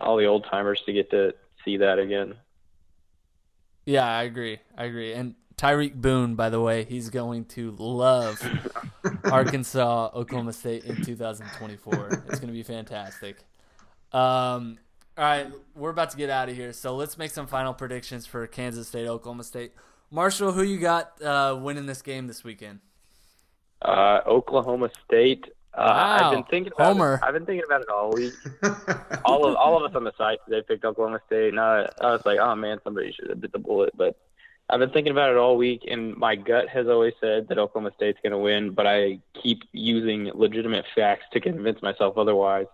all 0.00 0.16
the 0.16 0.26
old 0.26 0.46
timers 0.50 0.80
to 0.86 0.92
get 0.92 1.10
to 1.10 1.34
see 1.64 1.76
that 1.78 1.98
again. 1.98 2.34
Yeah, 3.84 4.06
I 4.06 4.24
agree. 4.24 4.58
I 4.76 4.84
agree. 4.84 5.12
And 5.12 5.34
Tyreek 5.58 5.94
Boone, 5.94 6.34
by 6.34 6.50
the 6.50 6.60
way, 6.60 6.84
he's 6.84 7.08
going 7.08 7.46
to 7.46 7.74
love 7.78 8.42
Arkansas, 9.24 10.10
Oklahoma 10.12 10.52
State 10.52 10.84
in 10.84 11.02
2024. 11.02 12.24
It's 12.28 12.38
going 12.38 12.48
to 12.48 12.52
be 12.52 12.62
fantastic. 12.62 13.38
Um, 14.12 14.78
all 15.16 15.24
right, 15.24 15.46
we're 15.74 15.90
about 15.90 16.10
to 16.10 16.18
get 16.18 16.28
out 16.28 16.50
of 16.50 16.56
here, 16.56 16.74
so 16.74 16.94
let's 16.94 17.16
make 17.16 17.30
some 17.30 17.46
final 17.46 17.72
predictions 17.72 18.26
for 18.26 18.46
Kansas 18.46 18.88
State, 18.88 19.06
Oklahoma 19.06 19.44
State. 19.44 19.72
Marshall, 20.10 20.52
who 20.52 20.62
you 20.62 20.78
got 20.78 21.20
uh, 21.22 21.58
winning 21.58 21.86
this 21.86 22.02
game 22.02 22.26
this 22.26 22.44
weekend? 22.44 22.80
Uh, 23.80 24.20
Oklahoma 24.26 24.90
State. 25.06 25.46
Uh, 25.72 25.84
wow. 25.88 26.18
I've 26.20 26.32
been 26.34 26.44
thinking 26.44 26.72
about 26.74 26.92
Homer. 26.92 27.14
It. 27.14 27.20
I've 27.22 27.32
been 27.32 27.46
thinking 27.46 27.64
about 27.66 27.80
it 27.80 27.88
all 27.88 28.10
week. 28.10 28.34
all 29.24 29.46
of 29.46 29.56
all 29.56 29.82
of 29.82 29.90
us 29.90 29.96
on 29.96 30.04
the 30.04 30.12
site 30.18 30.38
they 30.48 30.60
picked 30.60 30.84
Oklahoma 30.84 31.20
State, 31.26 31.48
and 31.48 31.60
I, 31.60 31.88
I 32.02 32.12
was 32.12 32.22
like, 32.26 32.38
oh 32.38 32.54
man, 32.54 32.78
somebody 32.84 33.10
should 33.12 33.30
have 33.30 33.40
bit 33.40 33.52
the 33.52 33.58
bullet. 33.58 33.90
But 33.96 34.18
I've 34.68 34.80
been 34.80 34.90
thinking 34.90 35.12
about 35.12 35.30
it 35.30 35.36
all 35.36 35.56
week, 35.56 35.82
and 35.88 36.16
my 36.16 36.34
gut 36.34 36.68
has 36.68 36.88
always 36.88 37.14
said 37.20 37.46
that 37.48 37.58
Oklahoma 37.58 37.92
State's 37.94 38.18
going 38.22 38.32
to 38.32 38.38
win, 38.38 38.70
but 38.70 38.86
I 38.86 39.20
keep 39.40 39.62
using 39.72 40.30
legitimate 40.34 40.84
facts 40.94 41.24
to 41.32 41.40
convince 41.40 41.80
myself 41.82 42.18
otherwise. 42.18 42.66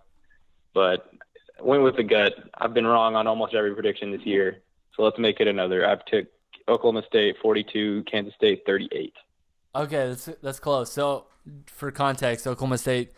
But 0.73 1.11
went 1.61 1.83
with 1.83 1.95
the 1.95 2.03
gut. 2.03 2.33
I've 2.55 2.73
been 2.73 2.87
wrong 2.87 3.15
on 3.15 3.27
almost 3.27 3.53
every 3.53 3.73
prediction 3.75 4.11
this 4.11 4.25
year, 4.25 4.61
so 4.95 5.03
let's 5.03 5.19
make 5.19 5.39
it 5.39 5.47
another. 5.47 5.87
I've 5.87 6.03
took 6.05 6.25
Oklahoma 6.67 7.03
State 7.07 7.35
42, 7.41 8.03
Kansas 8.09 8.33
State 8.35 8.63
38. 8.65 9.13
Okay, 9.75 10.09
that's 10.09 10.29
that's 10.41 10.59
close. 10.59 10.91
So 10.91 11.25
for 11.65 11.91
context, 11.91 12.47
Oklahoma 12.47 12.77
State, 12.77 13.11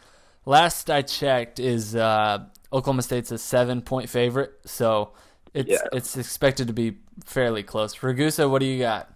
last 0.46 0.90
I 0.90 1.02
checked, 1.02 1.60
is 1.60 1.96
uh, 1.96 2.46
Oklahoma 2.72 3.04
State's 3.04 3.32
a 3.32 3.38
seven 3.38 3.82
point 3.82 4.10
favorite. 4.10 4.54
So 4.66 5.14
it's 5.56 5.70
yeah. 5.70 5.88
it's 5.92 6.18
expected 6.18 6.68
to 6.68 6.74
be 6.74 6.98
fairly 7.26 7.64
close. 7.64 7.96
Ragusa, 7.96 8.50
what 8.50 8.60
do 8.60 8.66
you 8.66 8.80
got? 8.80 9.12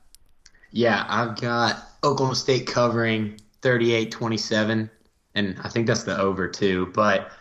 Yeah, 0.71 1.05
I've 1.07 1.39
got 1.39 1.83
Oklahoma 2.03 2.35
State 2.35 2.67
covering 2.67 3.39
38-27, 3.61 4.89
and 5.35 5.59
I 5.63 5.69
think 5.69 5.87
that's 5.87 6.03
the 6.03 6.17
over 6.17 6.47
too. 6.47 6.91
But 6.93 7.31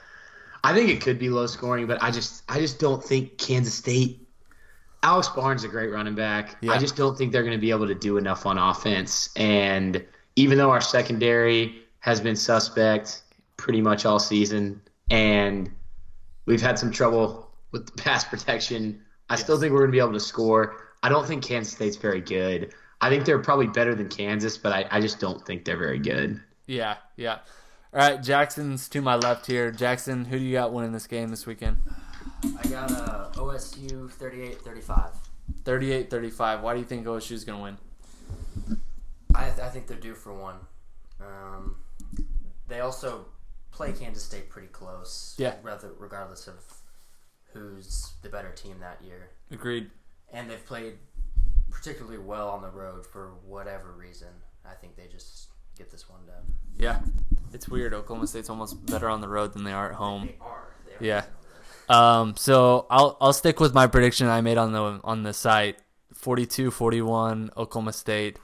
I 0.65 0.75
think 0.75 0.91
it 0.91 1.01
could 1.01 1.19
be 1.19 1.29
low 1.29 1.47
scoring, 1.47 1.87
but 1.87 2.03
I 2.03 2.11
just 2.11 2.43
I 2.49 2.59
just 2.59 2.79
don't 2.79 3.03
think 3.03 3.39
Kansas 3.39 3.75
State 3.75 4.29
Alex 5.03 5.29
Barnes 5.29 5.63
is 5.63 5.65
a 5.67 5.69
great 5.69 5.93
running 5.93 6.15
back. 6.15 6.57
Yeah. 6.61 6.73
I 6.73 6.79
just 6.79 6.97
don't 6.97 7.17
think 7.17 7.33
they're 7.33 7.43
going 7.43 7.57
to 7.57 7.61
be 7.61 7.71
able 7.71 7.87
to 7.87 7.95
do 7.95 8.17
enough 8.17 8.47
on 8.47 8.59
offense. 8.59 9.31
And 9.37 10.05
even 10.37 10.59
though 10.59 10.71
our 10.71 10.81
secondary 10.81 11.83
has 12.01 12.21
been 12.21 12.37
suspect 12.37 13.23
pretty 13.57 13.81
much 13.81 14.05
all 14.05 14.19
season, 14.19 14.81
and 15.11 15.71
we've 16.47 16.61
had 16.61 16.79
some 16.79 16.91
trouble 16.91 17.48
with 17.73 17.87
the 17.87 18.03
pass 18.03 18.25
protection, 18.25 19.03
I 19.29 19.35
yes. 19.35 19.43
still 19.43 19.59
think 19.59 19.73
we're 19.73 19.81
going 19.81 19.91
to 19.91 19.97
be 19.97 20.01
able 20.01 20.13
to 20.13 20.21
score. 20.21 20.89
I 21.03 21.09
don't 21.09 21.27
think 21.27 21.45
Kansas 21.45 21.73
State's 21.73 21.97
very 21.97 22.21
good. 22.21 22.73
I 23.01 23.09
think 23.09 23.25
they're 23.25 23.39
probably 23.39 23.69
better 23.69 23.95
than 23.95 24.09
Kansas, 24.09 24.59
but 24.59 24.73
I, 24.73 24.87
I 24.91 25.01
just 25.01 25.21
don't 25.21 25.45
think 25.47 25.65
they're 25.65 25.77
very 25.77 25.99
good. 25.99 26.41
Yeah, 26.67 26.97
yeah. 27.17 27.39
All 27.95 28.01
right, 28.01 28.23
Jackson's 28.23 28.89
to 28.91 29.01
my 29.01 29.15
left 29.17 29.47
here. 29.47 29.71
Jackson, 29.71 30.25
who 30.25 30.39
do 30.39 30.45
you 30.45 30.55
got 30.55 30.73
winning 30.73 30.93
this 30.93 31.07
game 31.07 31.29
this 31.29 31.47
weekend? 31.47 31.79
I 32.43 32.69
got 32.69 32.91
uh, 32.91 33.31
OSU 33.35 34.13
38-35. 34.13 35.13
38-35. 35.65 36.61
Why 36.61 36.75
do 36.75 36.81
you 36.81 36.85
think 36.85 37.07
OSU 37.07 37.33
is 37.33 37.45
going 37.45 37.59
to 37.59 37.63
win? 37.63 37.79
I, 39.35 39.45
th- 39.45 39.61
I 39.61 39.69
think 39.69 39.87
they're 39.87 39.97
due 39.97 40.15
for 40.15 40.35
one. 40.35 40.57
Um, 41.21 41.77
they 42.67 42.81
also 42.81 43.27
play 43.71 43.93
Kansas 43.93 44.23
State 44.23 44.51
pretty 44.51 44.69
close. 44.69 45.35
Yeah. 45.39 45.55
Rather, 45.63 45.91
regardless 45.99 46.47
of 46.49 46.57
who's 47.53 48.13
the 48.23 48.29
better 48.29 48.51
team 48.53 48.77
that 48.81 49.01
year. 49.05 49.31
Agreed. 49.51 49.91
And 50.33 50.51
they've 50.51 50.65
played 50.65 50.95
particularly 51.71 52.19
well 52.19 52.49
on 52.49 52.63
the 52.63 52.71
road 52.71 53.07
for 53.07 53.33
whatever 53.47 53.93
reason. 53.93 54.29
I 54.65 54.75
think 54.75 54.97
they 54.97 55.07
just 55.07 55.49
get 55.77 55.91
this 55.91 56.09
one 56.09 56.21
done. 56.27 56.55
Yeah. 56.79 57.01
It's 57.53 57.69
weird. 57.69 57.95
Oklahoma 57.95 58.27
State's 58.27 58.51
almost 58.51 58.85
better 58.87 59.09
on 59.09 59.21
the 59.21 59.29
road 59.29 59.53
than 59.53 59.65
they 59.65 59.73
are 59.73 59.91
at 59.91 59.95
home. 59.95 60.27
They 60.27 60.37
are. 60.41 60.69
They 60.87 61.07
are 61.07 61.09
yeah. 61.09 61.25
Um, 61.89 62.37
so 62.37 62.87
I'll 62.91 63.17
I'll 63.21 63.33
stick 63.33 63.61
with 63.61 63.73
my 63.73 63.87
prediction 63.87 64.27
I 64.27 64.43
made 64.43 64.59
on 64.59 64.73
the 64.73 65.01
on 65.05 65.23
the 65.23 65.33
site. 65.33 65.79
42-41 66.15 67.51
Oklahoma 67.57 67.93
State. 67.93 68.39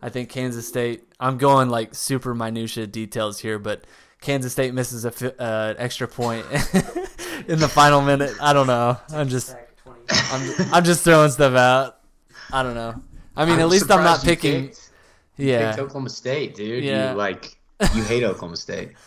I 0.00 0.08
think 0.08 0.30
Kansas 0.30 0.66
State. 0.66 1.12
I'm 1.20 1.38
going 1.38 1.68
like 1.68 1.94
super 1.94 2.34
minutia 2.34 2.86
details 2.86 3.40
here, 3.40 3.58
but 3.58 3.84
Kansas 4.20 4.52
State 4.52 4.74
misses 4.74 5.04
a 5.04 5.40
uh, 5.40 5.74
extra 5.78 6.08
point 6.08 6.44
in 7.48 7.58
the 7.58 7.68
final 7.68 8.00
minute. 8.00 8.34
I 8.40 8.52
don't 8.52 8.66
know. 8.66 8.96
I'm 9.10 9.28
just 9.28 9.54
I'm, 10.10 10.74
I'm 10.74 10.84
just 10.84 11.04
throwing 11.04 11.30
stuff 11.30 11.54
out. 11.54 12.00
I 12.52 12.62
don't 12.62 12.74
know. 12.74 13.00
I 13.36 13.44
mean, 13.44 13.54
I'm 13.54 13.60
at 13.60 13.68
least 13.68 13.90
I'm 13.90 14.02
not 14.02 14.22
picking. 14.22 14.68
Picked, 14.68 14.90
yeah, 15.36 15.70
picked 15.70 15.82
Oklahoma 15.82 16.10
State, 16.10 16.56
dude. 16.56 16.82
Yeah, 16.82 17.12
you, 17.12 17.16
like 17.16 17.56
you 17.94 18.02
hate 18.02 18.24
Oklahoma 18.24 18.56
State. 18.56 18.92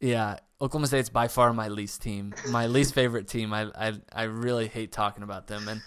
Yeah, 0.00 0.38
Oklahoma 0.60 0.86
State's 0.88 1.08
by 1.08 1.28
far 1.28 1.54
my 1.54 1.68
least 1.68 2.02
team, 2.02 2.34
my 2.50 2.66
least 2.66 2.92
favorite 2.92 3.26
team. 3.26 3.54
I 3.54 3.70
I, 3.74 3.92
I 4.12 4.22
really 4.24 4.68
hate 4.68 4.92
talking 4.92 5.22
about 5.22 5.46
them, 5.46 5.66
and 5.66 5.80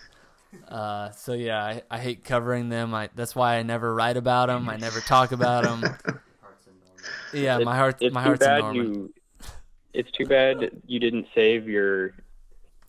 uh, 0.67 1.11
so 1.11 1.33
yeah, 1.33 1.63
I, 1.63 1.83
I 1.91 1.99
hate 1.99 2.23
covering 2.23 2.69
them. 2.69 2.95
I 2.95 3.09
that's 3.13 3.35
why 3.35 3.57
I 3.57 3.63
never 3.63 3.93
write 3.93 4.17
about 4.17 4.47
them. 4.47 4.69
I 4.69 4.77
never 4.77 5.01
talk 5.01 5.33
about 5.33 5.65
them. 5.65 6.19
yeah, 7.33 7.57
my 7.59 7.75
heart 7.75 7.97
it's 8.01 8.13
my 8.13 8.23
heart's 8.23 8.39
too 8.39 8.45
bad 8.45 8.75
you, 8.75 9.13
It's 9.93 10.11
too 10.11 10.25
bad 10.25 10.71
you 10.85 10.99
didn't 10.99 11.27
save 11.33 11.67
your 11.67 12.13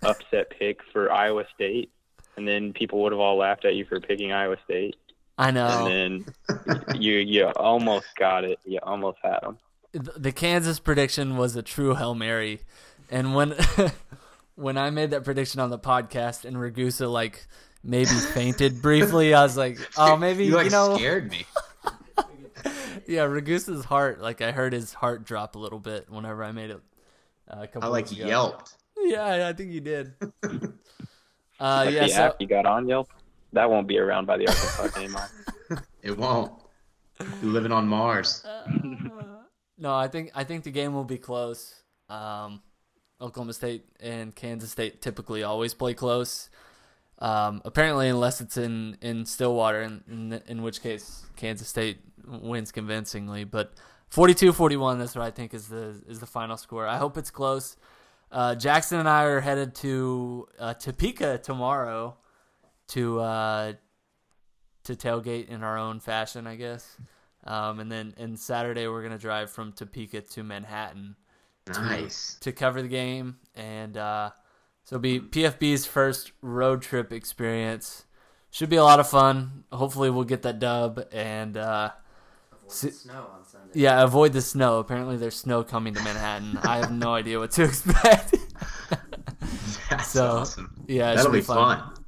upset 0.02 0.50
pick 0.50 0.80
for 0.92 1.12
Iowa 1.12 1.44
State, 1.54 1.90
and 2.36 2.46
then 2.46 2.72
people 2.72 3.02
would 3.02 3.12
have 3.12 3.20
all 3.20 3.36
laughed 3.36 3.64
at 3.64 3.74
you 3.74 3.84
for 3.84 4.00
picking 4.00 4.32
Iowa 4.32 4.56
State. 4.64 4.96
I 5.36 5.50
know. 5.50 5.86
And 5.86 6.24
then 6.66 7.00
you 7.00 7.14
you 7.14 7.46
almost 7.56 8.06
got 8.16 8.44
it. 8.44 8.58
You 8.64 8.80
almost 8.82 9.18
had 9.22 9.40
them 9.42 9.58
the 9.92 10.32
Kansas 10.32 10.78
prediction 10.78 11.36
was 11.36 11.56
a 11.56 11.62
true 11.62 11.94
hail 11.94 12.14
mary, 12.14 12.60
and 13.10 13.34
when 13.34 13.54
when 14.54 14.76
I 14.76 14.90
made 14.90 15.10
that 15.10 15.24
prediction 15.24 15.60
on 15.60 15.70
the 15.70 15.78
podcast 15.78 16.44
and 16.44 16.56
Ragusa 16.56 17.10
like 17.10 17.46
maybe 17.82 18.10
fainted 18.10 18.82
briefly, 18.82 19.34
I 19.34 19.42
was 19.42 19.56
like, 19.56 19.78
oh, 19.96 20.16
maybe 20.16 20.46
you, 20.46 20.54
like, 20.54 20.66
you 20.66 20.70
know, 20.70 20.96
scared 20.96 21.30
me. 21.30 21.46
yeah, 23.08 23.22
Ragusa's 23.22 23.86
heart, 23.86 24.20
like 24.20 24.42
I 24.42 24.52
heard 24.52 24.74
his 24.74 24.92
heart 24.92 25.24
drop 25.24 25.56
a 25.56 25.58
little 25.58 25.78
bit 25.78 26.10
whenever 26.10 26.44
I 26.44 26.52
made 26.52 26.70
it. 26.70 26.80
Uh, 27.50 27.62
a 27.62 27.66
couple 27.66 27.88
I 27.88 27.92
like 27.92 28.12
ago. 28.12 28.26
yelped. 28.26 28.74
Yeah, 28.98 29.48
I 29.48 29.52
think 29.54 29.72
you 29.72 29.80
did. 29.80 30.12
uh, 31.58 31.86
yeah, 31.90 32.04
the 32.04 32.08
so, 32.08 32.22
app 32.22 32.36
you 32.38 32.46
got 32.46 32.66
on 32.66 32.86
Yelp, 32.86 33.08
that 33.54 33.70
won't 33.70 33.88
be 33.88 33.98
around 33.98 34.26
by 34.26 34.36
the 34.36 34.48
Arkansas 34.48 34.88
game. 34.98 35.16
It 36.02 36.16
won't. 36.16 36.52
You're 37.42 37.52
living 37.52 37.72
on 37.72 37.86
Mars. 37.88 38.44
Uh, 38.44 38.70
no, 39.78 39.94
I 39.94 40.08
think 40.08 40.30
I 40.34 40.44
think 40.44 40.64
the 40.64 40.70
game 40.70 40.94
will 40.94 41.04
be 41.04 41.18
close. 41.18 41.82
Um, 42.08 42.62
Oklahoma 43.20 43.52
State 43.52 43.84
and 44.00 44.34
Kansas 44.34 44.70
State 44.70 45.02
typically 45.02 45.42
always 45.42 45.74
play 45.74 45.92
close. 45.92 46.48
Um, 47.20 47.62
apparently, 47.64 48.08
unless 48.08 48.40
it's 48.40 48.56
in, 48.56 48.96
in 49.00 49.26
Stillwater, 49.26 49.82
in, 49.82 50.02
in, 50.08 50.42
in 50.46 50.62
which 50.62 50.82
case 50.82 51.26
Kansas 51.36 51.68
State 51.68 51.98
wins 52.26 52.70
convincingly. 52.70 53.44
But 53.44 53.72
42-41, 54.12 54.98
that's 54.98 55.16
what 55.16 55.24
I 55.24 55.30
think 55.30 55.52
is 55.52 55.68
the 55.68 56.00
is 56.06 56.20
the 56.20 56.26
final 56.26 56.56
score. 56.56 56.86
I 56.86 56.96
hope 56.96 57.18
it's 57.18 57.30
close. 57.30 57.76
Uh, 58.30 58.54
Jackson 58.54 58.98
and 58.98 59.08
I 59.08 59.24
are 59.24 59.40
headed 59.40 59.74
to 59.76 60.48
uh, 60.58 60.74
Topeka 60.74 61.38
tomorrow 61.38 62.16
to 62.88 63.20
uh, 63.20 63.72
to 64.84 64.94
tailgate 64.94 65.48
in 65.48 65.62
our 65.62 65.78
own 65.78 66.00
fashion, 66.00 66.46
I 66.46 66.56
guess. 66.56 66.96
Um, 67.44 67.80
and 67.80 67.90
then 67.90 68.14
and 68.18 68.38
Saturday 68.38 68.86
we're 68.86 69.02
gonna 69.02 69.18
drive 69.18 69.50
from 69.50 69.72
Topeka 69.72 70.22
to 70.22 70.42
Manhattan. 70.42 71.16
Nice. 71.66 72.34
To, 72.34 72.50
to 72.50 72.52
cover 72.52 72.80
the 72.80 72.88
game, 72.88 73.36
and 73.54 73.96
uh, 73.96 74.30
so 74.88 74.96
it'll 74.96 75.02
be 75.02 75.20
PFB's 75.20 75.84
first 75.84 76.32
road 76.40 76.80
trip 76.80 77.12
experience. 77.12 78.06
Should 78.50 78.70
be 78.70 78.76
a 78.76 78.82
lot 78.82 78.98
of 78.98 79.06
fun. 79.06 79.64
Hopefully 79.70 80.08
we'll 80.08 80.24
get 80.24 80.40
that 80.44 80.60
dub 80.60 81.04
and. 81.12 81.58
Uh, 81.58 81.90
avoid 82.66 82.94
snow 82.94 83.26
on 83.34 83.44
Sunday. 83.44 83.68
Yeah, 83.74 84.02
avoid 84.02 84.32
the 84.32 84.40
snow. 84.40 84.78
Apparently 84.78 85.18
there's 85.18 85.36
snow 85.36 85.62
coming 85.62 85.92
to 85.92 86.02
Manhattan. 86.02 86.56
I 86.62 86.78
have 86.78 86.90
no 86.90 87.12
idea 87.12 87.38
what 87.38 87.50
to 87.50 87.64
expect. 87.64 88.34
That's 89.90 90.08
so, 90.08 90.38
awesome. 90.38 90.82
Yeah, 90.88 91.14
that'll 91.14 91.32
be, 91.32 91.40
be 91.40 91.44
fun. 91.44 91.80
fun. 91.80 92.04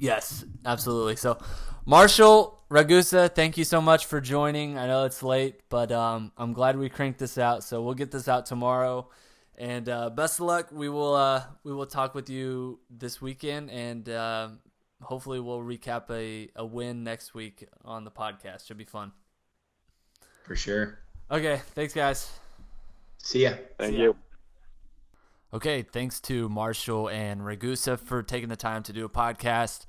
Yes, 0.00 0.44
absolutely. 0.66 1.14
So, 1.14 1.38
Marshall, 1.86 2.64
Ragusa, 2.68 3.32
thank 3.32 3.56
you 3.56 3.62
so 3.62 3.80
much 3.80 4.06
for 4.06 4.20
joining. 4.20 4.76
I 4.76 4.88
know 4.88 5.04
it's 5.04 5.22
late, 5.22 5.60
but 5.68 5.92
um, 5.92 6.32
I'm 6.36 6.52
glad 6.52 6.76
we 6.80 6.88
cranked 6.88 7.20
this 7.20 7.38
out. 7.38 7.62
So 7.62 7.80
we'll 7.80 7.94
get 7.94 8.10
this 8.10 8.26
out 8.26 8.46
tomorrow. 8.46 9.08
And 9.56 9.88
uh, 9.88 10.10
best 10.10 10.40
of 10.40 10.46
luck. 10.46 10.68
We 10.72 10.88
will 10.88 11.14
uh, 11.14 11.44
we 11.62 11.72
will 11.72 11.86
talk 11.86 12.14
with 12.14 12.28
you 12.28 12.80
this 12.90 13.22
weekend, 13.22 13.70
and 13.70 14.08
uh, 14.08 14.48
hopefully 15.00 15.38
we'll 15.38 15.60
recap 15.60 16.10
a, 16.10 16.50
a 16.56 16.66
win 16.66 17.04
next 17.04 17.34
week 17.34 17.68
on 17.84 18.04
the 18.04 18.10
podcast. 18.10 18.66
Should 18.66 18.78
be 18.78 18.84
fun. 18.84 19.12
For 20.44 20.56
sure. 20.56 20.98
Okay, 21.30 21.60
thanks 21.74 21.94
guys. 21.94 22.30
See 23.18 23.44
ya. 23.44 23.52
Thank 23.78 23.92
See 23.92 23.98
ya. 23.98 24.04
you. 24.04 24.16
Okay, 25.54 25.82
thanks 25.82 26.20
to 26.22 26.48
Marshall 26.48 27.08
and 27.08 27.40
Ragusa 27.40 27.96
for 27.96 28.24
taking 28.24 28.48
the 28.48 28.56
time 28.56 28.82
to 28.82 28.92
do 28.92 29.04
a 29.04 29.08
podcast. 29.08 29.86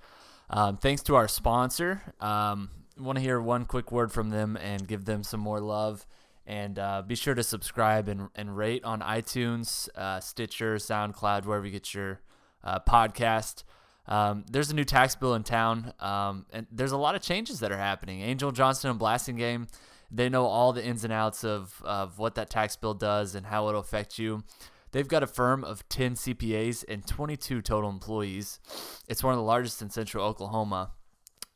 Um, 0.50 0.78
thanks 0.78 1.02
to 1.04 1.16
our 1.16 1.28
sponsor. 1.28 2.02
Um, 2.22 2.70
want 2.98 3.18
to 3.18 3.22
hear 3.22 3.42
one 3.42 3.66
quick 3.66 3.92
word 3.92 4.12
from 4.12 4.30
them 4.30 4.58
and 4.58 4.88
give 4.88 5.06
them 5.06 5.24
some 5.24 5.40
more 5.40 5.60
love. 5.60 6.06
And 6.48 6.78
uh, 6.78 7.02
be 7.02 7.16
sure 7.16 7.34
to 7.34 7.44
subscribe 7.44 8.08
and, 8.08 8.30
and 8.36 8.56
rate 8.56 8.84
on 8.84 9.02
iTunes, 9.02 9.90
uh, 9.96 10.20
Stitcher, 10.20 10.76
SoundCloud, 10.76 11.46
wherever 11.46 11.66
you 11.66 11.72
get 11.72 11.94
your 11.94 12.22
uh, 12.64 12.80
podcast. 12.80 13.64
Um, 14.08 14.46
there's 14.50 14.70
a 14.70 14.76
new 14.76 14.84
tax 14.84 15.16
bill 15.16 15.34
in 15.34 15.44
town, 15.44 15.94
um, 16.00 16.46
and 16.54 16.68
there's 16.72 16.92
a 16.92 16.98
lot 16.98 17.16
of 17.16 17.22
changes 17.22 17.60
that 17.62 17.72
are 17.72 17.78
happening. 17.78 18.22
Angel 18.22 18.52
Johnson 18.52 18.92
and 18.92 19.00
Blasingame, 19.00 19.68
they 20.12 20.30
know 20.30 20.46
all 20.46 20.74
the 20.74 20.86
ins 20.86 21.04
and 21.04 21.12
outs 21.12 21.44
of, 21.44 21.82
of 21.84 22.20
what 22.20 22.36
that 22.36 22.50
tax 22.50 22.76
bill 22.76 22.94
does 22.94 23.34
and 23.34 23.48
how 23.48 23.68
it'll 23.68 23.82
affect 23.82 24.20
you. 24.20 24.44
They've 24.92 25.08
got 25.08 25.24
a 25.24 25.28
firm 25.28 25.64
of 25.64 25.88
10 25.90 26.14
CPAs 26.14 26.86
and 26.88 27.06
22 27.06 27.62
total 27.62 27.90
employees. 27.90 28.60
It's 29.10 29.24
one 29.24 29.34
of 29.34 29.38
the 29.38 29.44
largest 29.44 29.82
in 29.82 29.90
central 29.90 30.24
Oklahoma. 30.24 30.92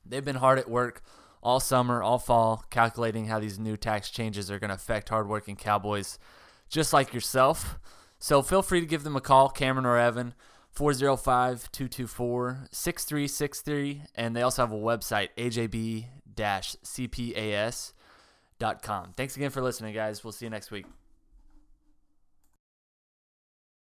They've 0.06 0.26
been 0.26 0.36
hard 0.36 0.60
at 0.60 0.70
work 0.70 1.04
all 1.42 1.60
summer, 1.60 2.02
all 2.04 2.20
fall, 2.20 2.66
calculating 2.70 3.28
how 3.28 3.40
these 3.40 3.60
new 3.60 3.78
tax 3.78 4.10
changes 4.10 4.52
are 4.52 4.60
going 4.60 4.70
to 4.70 4.76
affect 4.76 5.10
hardworking 5.10 5.56
cowboys 5.56 6.20
just 6.70 6.94
like 6.94 7.14
yourself. 7.14 7.80
So 8.20 8.42
feel 8.42 8.62
free 8.62 8.82
to 8.82 8.86
give 8.86 9.04
them 9.04 9.16
a 9.16 9.22
call, 9.22 9.50
Cameron 9.50 9.86
or 9.86 9.98
Evan, 9.98 10.34
405 10.72 11.72
224 11.72 12.68
6363. 12.72 14.04
And 14.16 14.36
they 14.36 14.42
also 14.42 14.64
have 14.64 14.72
a 14.72 14.76
website, 14.76 15.30
ajb 15.38 16.06
cpas.com. 16.84 17.94
Thanks 19.18 19.36
again 19.36 19.50
for 19.50 19.62
listening, 19.62 19.94
guys. 19.94 20.24
We'll 20.24 20.32
see 20.32 20.46
you 20.46 20.50
next 20.50 20.72
week. 20.72 20.86